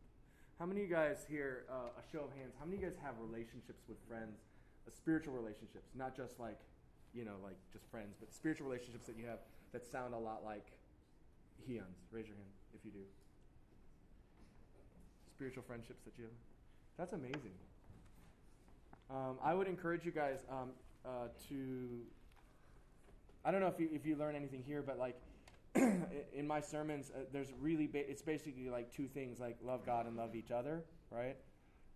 How 0.58 0.66
many 0.66 0.82
of 0.82 0.88
you 0.88 0.94
guys 0.94 1.24
here, 1.28 1.64
uh, 1.70 1.96
a 1.96 2.04
show 2.12 2.24
of 2.24 2.32
hands, 2.36 2.52
how 2.58 2.64
many 2.64 2.76
of 2.76 2.82
you 2.82 2.88
guys 2.90 2.98
have 3.02 3.14
relationships 3.20 3.84
with 3.88 3.96
friends, 4.08 4.40
uh, 4.86 4.90
spiritual 4.90 5.34
relationships, 5.34 5.88
not 5.94 6.16
just 6.16 6.38
like, 6.38 6.60
you 7.14 7.24
know, 7.24 7.36
like 7.42 7.56
just 7.72 7.86
friends, 7.90 8.16
but 8.20 8.32
spiritual 8.32 8.68
relationships 8.68 9.06
that 9.06 9.16
you 9.16 9.24
have 9.26 9.40
that 9.72 9.86
sound 9.86 10.14
a 10.14 10.18
lot 10.18 10.44
like 10.44 10.66
Heon's? 11.66 12.04
Raise 12.10 12.26
your 12.26 12.36
hand 12.36 12.52
if 12.74 12.84
you 12.84 12.90
do. 12.90 13.04
Spiritual 15.40 15.62
friendships 15.62 16.02
that 16.04 16.12
you 16.18 16.24
have. 16.24 16.32
That's 16.98 17.14
amazing. 17.14 17.54
Um, 19.08 19.38
I 19.42 19.54
would 19.54 19.68
encourage 19.68 20.04
you 20.04 20.10
guys 20.10 20.40
um, 20.50 20.68
uh, 21.02 21.28
to. 21.48 22.00
I 23.42 23.50
don't 23.50 23.62
know 23.62 23.68
if 23.68 23.80
you 23.80 23.88
if 23.90 24.04
you 24.04 24.16
learn 24.16 24.36
anything 24.36 24.62
here, 24.62 24.82
but 24.82 24.98
like 24.98 25.16
in 25.74 26.46
my 26.46 26.60
sermons, 26.60 27.10
uh, 27.16 27.20
there's 27.32 27.54
really 27.58 27.86
ba- 27.86 28.06
it's 28.06 28.20
basically 28.20 28.68
like 28.68 28.94
two 28.94 29.08
things 29.08 29.40
like 29.40 29.56
love 29.64 29.86
God 29.86 30.04
and 30.04 30.14
love 30.14 30.34
each 30.34 30.50
other, 30.50 30.84
right? 31.10 31.36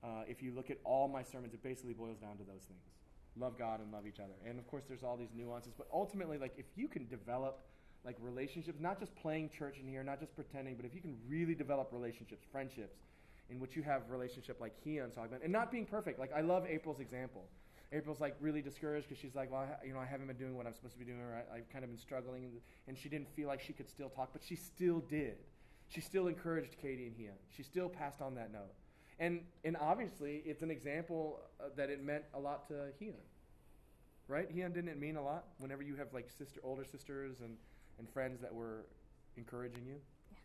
Uh, 0.03 0.23
if 0.27 0.43
you 0.43 0.55
look 0.55 0.71
at 0.71 0.79
all 0.83 1.07
my 1.07 1.23
sermons, 1.23 1.53
it 1.53 1.63
basically 1.63 1.93
boils 1.93 2.17
down 2.17 2.39
to 2.39 2.45
those 2.45 2.63
things: 2.63 2.81
love 3.37 3.59
God 3.59 3.81
and 3.81 3.93
love 3.93 4.07
each 4.07 4.21
other. 4.21 4.33
And 4.49 4.59
of 4.59 4.67
course, 4.69 4.85
there's 4.89 5.03
all 5.03 5.19
these 5.19 5.35
nuances, 5.37 5.75
but 5.77 5.87
ultimately, 5.93 6.39
like 6.39 6.55
if 6.57 6.65
you 6.77 6.89
can 6.89 7.07
develop 7.09 7.61
like 8.07 8.17
relationships, 8.23 8.81
not 8.81 8.99
just 8.99 9.15
playing 9.17 9.51
church 9.51 9.77
in 9.79 9.87
here, 9.87 10.03
not 10.03 10.19
just 10.19 10.35
pretending, 10.35 10.77
but 10.77 10.87
if 10.87 10.95
you 10.95 11.03
can 11.03 11.19
really 11.29 11.55
develop 11.55 11.91
relationships, 11.93 12.43
friendships, 12.51 12.97
in 13.51 13.61
which 13.61 13.77
you 13.77 13.83
have 13.83 14.11
relationship 14.11 14.61
like 14.61 14.75
he 14.83 14.99
and 14.99 15.13
Sogman, 15.13 15.43
and 15.43 15.53
not 15.53 15.71
being 15.71 15.87
perfect. 15.87 16.19
Like 16.19 16.33
I 16.33 16.41
love 16.41 16.67
April's 16.67 17.01
example. 17.01 17.45
April's 17.93 18.21
like 18.21 18.35
really 18.41 18.63
discouraged 18.63 19.09
because 19.09 19.21
she's 19.21 19.35
like, 19.35 19.53
well, 19.53 19.61
I, 19.61 19.87
you 19.87 19.93
know, 19.93 20.01
I 20.01 20.07
haven't 20.07 20.27
been 20.27 20.37
doing 20.37 20.57
what 20.57 20.67
I'm 20.67 20.75
supposed 20.75 20.95
to 20.95 20.99
be 20.99 21.05
doing, 21.05 21.21
or 21.21 21.35
I, 21.35 21.59
I've 21.59 21.71
kind 21.71 21.85
of 21.85 21.91
been 21.91 21.99
struggling, 21.99 22.45
and, 22.45 22.53
and 22.89 22.99
she 22.99 23.09
didn't 23.09 23.29
feel 23.37 23.47
like 23.49 23.61
she 23.61 23.73
could 23.73 23.89
still 23.89 24.09
talk, 24.09 24.31
but 24.33 24.43
she 24.43 24.57
still 24.57 25.01
did. 25.01 25.37
She 25.89 26.01
still 26.01 26.27
encouraged 26.27 26.77
Katie 26.81 27.07
and 27.07 27.17
Hian. 27.17 27.37
She 27.57 27.63
still 27.63 27.89
passed 27.89 28.21
on 28.21 28.35
that 28.35 28.53
note, 28.53 28.73
and 29.21 29.41
and 29.65 29.77
obviously 29.77 30.43
it's 30.45 30.63
an 30.63 30.71
example 30.71 31.41
uh, 31.61 31.65
that 31.77 31.91
it 31.91 32.03
meant 32.03 32.25
a 32.35 32.41
lot 32.41 32.67
to 32.69 32.75
Hian. 32.99 33.15
Right? 34.27 34.51
Hian 34.51 34.73
didn't 34.73 34.89
it 34.89 34.99
mean 34.99 35.17
a 35.17 35.23
lot 35.23 35.45
whenever 35.59 35.83
you 35.83 35.95
have 35.97 36.13
like 36.15 36.31
sister, 36.31 36.61
older 36.65 36.85
sisters, 36.85 37.37
and 37.41 37.57
and 37.99 38.09
friends 38.09 38.41
that 38.41 38.53
were 38.53 38.87
encouraging 39.37 39.85
you. 39.87 39.97
Yeah. 40.33 40.39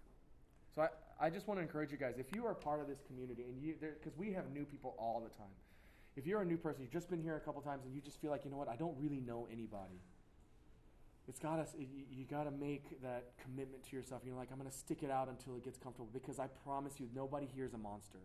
So 0.75 0.81
I, 0.83 0.87
I 1.19 1.29
just 1.29 1.47
want 1.47 1.57
to 1.57 1.61
encourage 1.61 1.91
you 1.91 1.97
guys, 1.97 2.15
if 2.17 2.33
you 2.33 2.45
are 2.45 2.53
part 2.53 2.79
of 2.79 2.87
this 2.87 3.01
community, 3.05 3.43
and 3.43 3.61
you, 3.61 3.75
because 3.79 4.17
we 4.17 4.31
have 4.31 4.51
new 4.51 4.63
people 4.63 4.95
all 4.97 5.21
the 5.21 5.35
time. 5.35 5.53
If 6.15 6.25
you're 6.25 6.41
a 6.41 6.45
new 6.45 6.57
person, 6.57 6.81
you've 6.81 6.91
just 6.91 7.09
been 7.09 7.21
here 7.21 7.35
a 7.35 7.39
couple 7.39 7.61
times, 7.61 7.85
and 7.85 7.93
you 7.93 8.01
just 8.01 8.21
feel 8.21 8.31
like, 8.31 8.45
you 8.45 8.51
know 8.51 8.57
what, 8.57 8.69
I 8.69 8.75
don't 8.75 8.95
really 8.97 9.19
know 9.19 9.47
anybody. 9.51 10.01
It's 11.27 11.39
gotta, 11.39 11.65
you, 11.77 11.87
you 12.09 12.25
gotta 12.25 12.51
make 12.51 13.01
that 13.03 13.31
commitment 13.43 13.83
to 13.89 13.95
yourself. 13.95 14.21
You're 14.25 14.35
like 14.35 14.49
I'm 14.51 14.57
gonna 14.57 14.71
stick 14.71 15.03
it 15.03 15.11
out 15.11 15.27
until 15.27 15.55
it 15.57 15.63
gets 15.63 15.77
comfortable, 15.77 16.09
because 16.11 16.39
I 16.39 16.47
promise 16.47 16.99
you, 16.99 17.07
nobody 17.13 17.47
here 17.53 17.65
is 17.65 17.73
a 17.73 17.77
monster. 17.77 18.19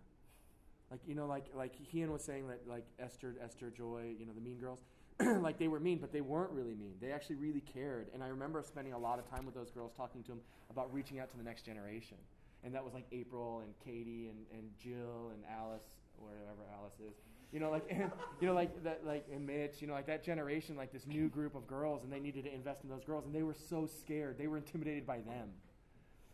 Like 0.91 1.01
you 1.07 1.15
know, 1.15 1.27
like 1.27 1.47
like 1.55 1.75
Ian 1.93 2.13
was 2.13 2.23
saying 2.23 2.47
that 2.49 2.61
like 2.69 2.87
Esther, 2.99 3.35
Esther, 3.43 3.71
Joy, 3.71 4.15
you 4.19 4.25
know, 4.25 4.33
the 4.33 4.41
Mean 4.41 4.59
Girls, 4.59 4.79
like 5.43 5.59
they 5.59 5.69
were 5.69 5.81
mean, 5.81 5.99
but 5.99 6.13
they 6.13 6.21
weren't 6.21 6.53
really 6.53 6.75
mean. 6.75 6.95
They 7.01 7.11
actually 7.11 7.37
really 7.37 7.61
cared. 7.61 8.09
And 8.15 8.23
I 8.23 8.29
remember 8.29 8.63
spending 8.63 8.93
a 8.93 8.99
lot 8.99 9.19
of 9.19 9.29
time 9.29 9.45
with 9.45 9.55
those 9.55 9.71
girls, 9.71 9.93
talking 9.97 10.23
to 10.23 10.29
them 10.29 10.41
about 10.71 10.93
reaching 10.95 11.19
out 11.19 11.31
to 11.31 11.37
the 11.37 11.43
next 11.43 11.67
generation. 11.67 12.17
And 12.65 12.75
that 12.75 12.83
was 12.83 12.95
like 12.95 13.05
April 13.13 13.61
and 13.61 13.75
Katie 13.85 14.29
and, 14.29 14.47
and 14.59 14.71
Jill 14.83 15.33
and 15.33 15.43
Alice, 15.51 15.85
wherever 16.17 16.63
Alice 16.79 16.95
is. 17.07 17.15
You 17.53 17.61
know, 17.61 17.71
like 17.71 17.87
and, 17.91 18.11
you 18.41 18.49
know, 18.49 18.55
like 18.55 18.83
that, 18.83 19.05
like 19.07 19.27
and 19.33 19.47
Mitch. 19.47 19.81
You 19.81 19.87
know, 19.87 19.93
like 19.93 20.07
that 20.07 20.25
generation, 20.25 20.77
like 20.77 20.93
this 20.93 21.07
new 21.07 21.29
group 21.29 21.55
of 21.55 21.67
girls, 21.67 22.03
and 22.03 22.13
they 22.13 22.21
needed 22.21 22.45
to 22.45 22.55
invest 22.55 22.83
in 22.83 22.91
those 22.91 23.05
girls, 23.05 23.27
and 23.27 23.35
they 23.35 23.43
were 23.43 23.55
so 23.55 23.87
scared. 23.87 24.39
They 24.39 24.47
were 24.47 24.57
intimidated 24.57 25.07
by 25.07 25.19
them. 25.19 25.51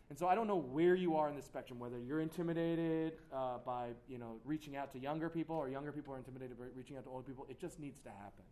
And 0.09 0.19
so 0.19 0.27
I 0.27 0.35
don't 0.35 0.47
know 0.47 0.57
where 0.57 0.93
you 0.93 1.15
are 1.15 1.29
in 1.29 1.37
the 1.37 1.41
spectrum, 1.41 1.79
whether 1.79 1.97
you're 1.97 2.19
intimidated 2.19 3.13
uh, 3.33 3.59
by 3.65 3.91
you 4.09 4.17
know 4.17 4.39
reaching 4.43 4.75
out 4.75 4.91
to 4.91 4.99
younger 4.99 5.29
people, 5.29 5.55
or 5.55 5.69
younger 5.69 5.91
people 5.91 6.13
are 6.13 6.17
intimidated 6.17 6.57
by 6.57 6.65
reaching 6.75 6.97
out 6.97 7.03
to 7.03 7.09
older 7.09 7.27
people. 7.27 7.45
It 7.49 7.59
just 7.59 7.79
needs 7.79 8.01
to 8.01 8.09
happen. 8.09 8.43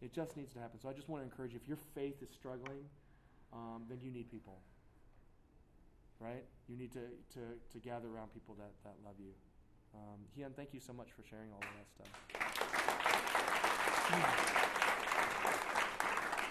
It 0.00 0.12
just 0.12 0.36
needs 0.36 0.52
to 0.54 0.58
happen. 0.60 0.80
So 0.80 0.88
I 0.88 0.92
just 0.92 1.08
want 1.08 1.22
to 1.22 1.24
encourage 1.24 1.52
you: 1.52 1.60
if 1.62 1.68
your 1.68 1.78
faith 1.94 2.22
is 2.22 2.30
struggling, 2.30 2.84
um, 3.52 3.82
then 3.88 3.98
you 4.02 4.10
need 4.10 4.30
people 4.30 4.58
right? 6.24 6.44
You 6.68 6.76
need 6.76 6.92
to, 6.92 7.04
to, 7.34 7.40
to 7.70 7.78
gather 7.78 8.08
around 8.08 8.32
people 8.32 8.56
that, 8.56 8.72
that 8.82 8.94
love 9.04 9.16
you. 9.18 9.32
Um, 9.94 10.24
Hian, 10.34 10.52
thank 10.56 10.72
you 10.72 10.80
so 10.80 10.92
much 10.92 11.12
for 11.12 11.22
sharing 11.22 11.52
all 11.52 11.60
of 11.60 11.68
that 11.76 11.88
stuff. 11.92 12.08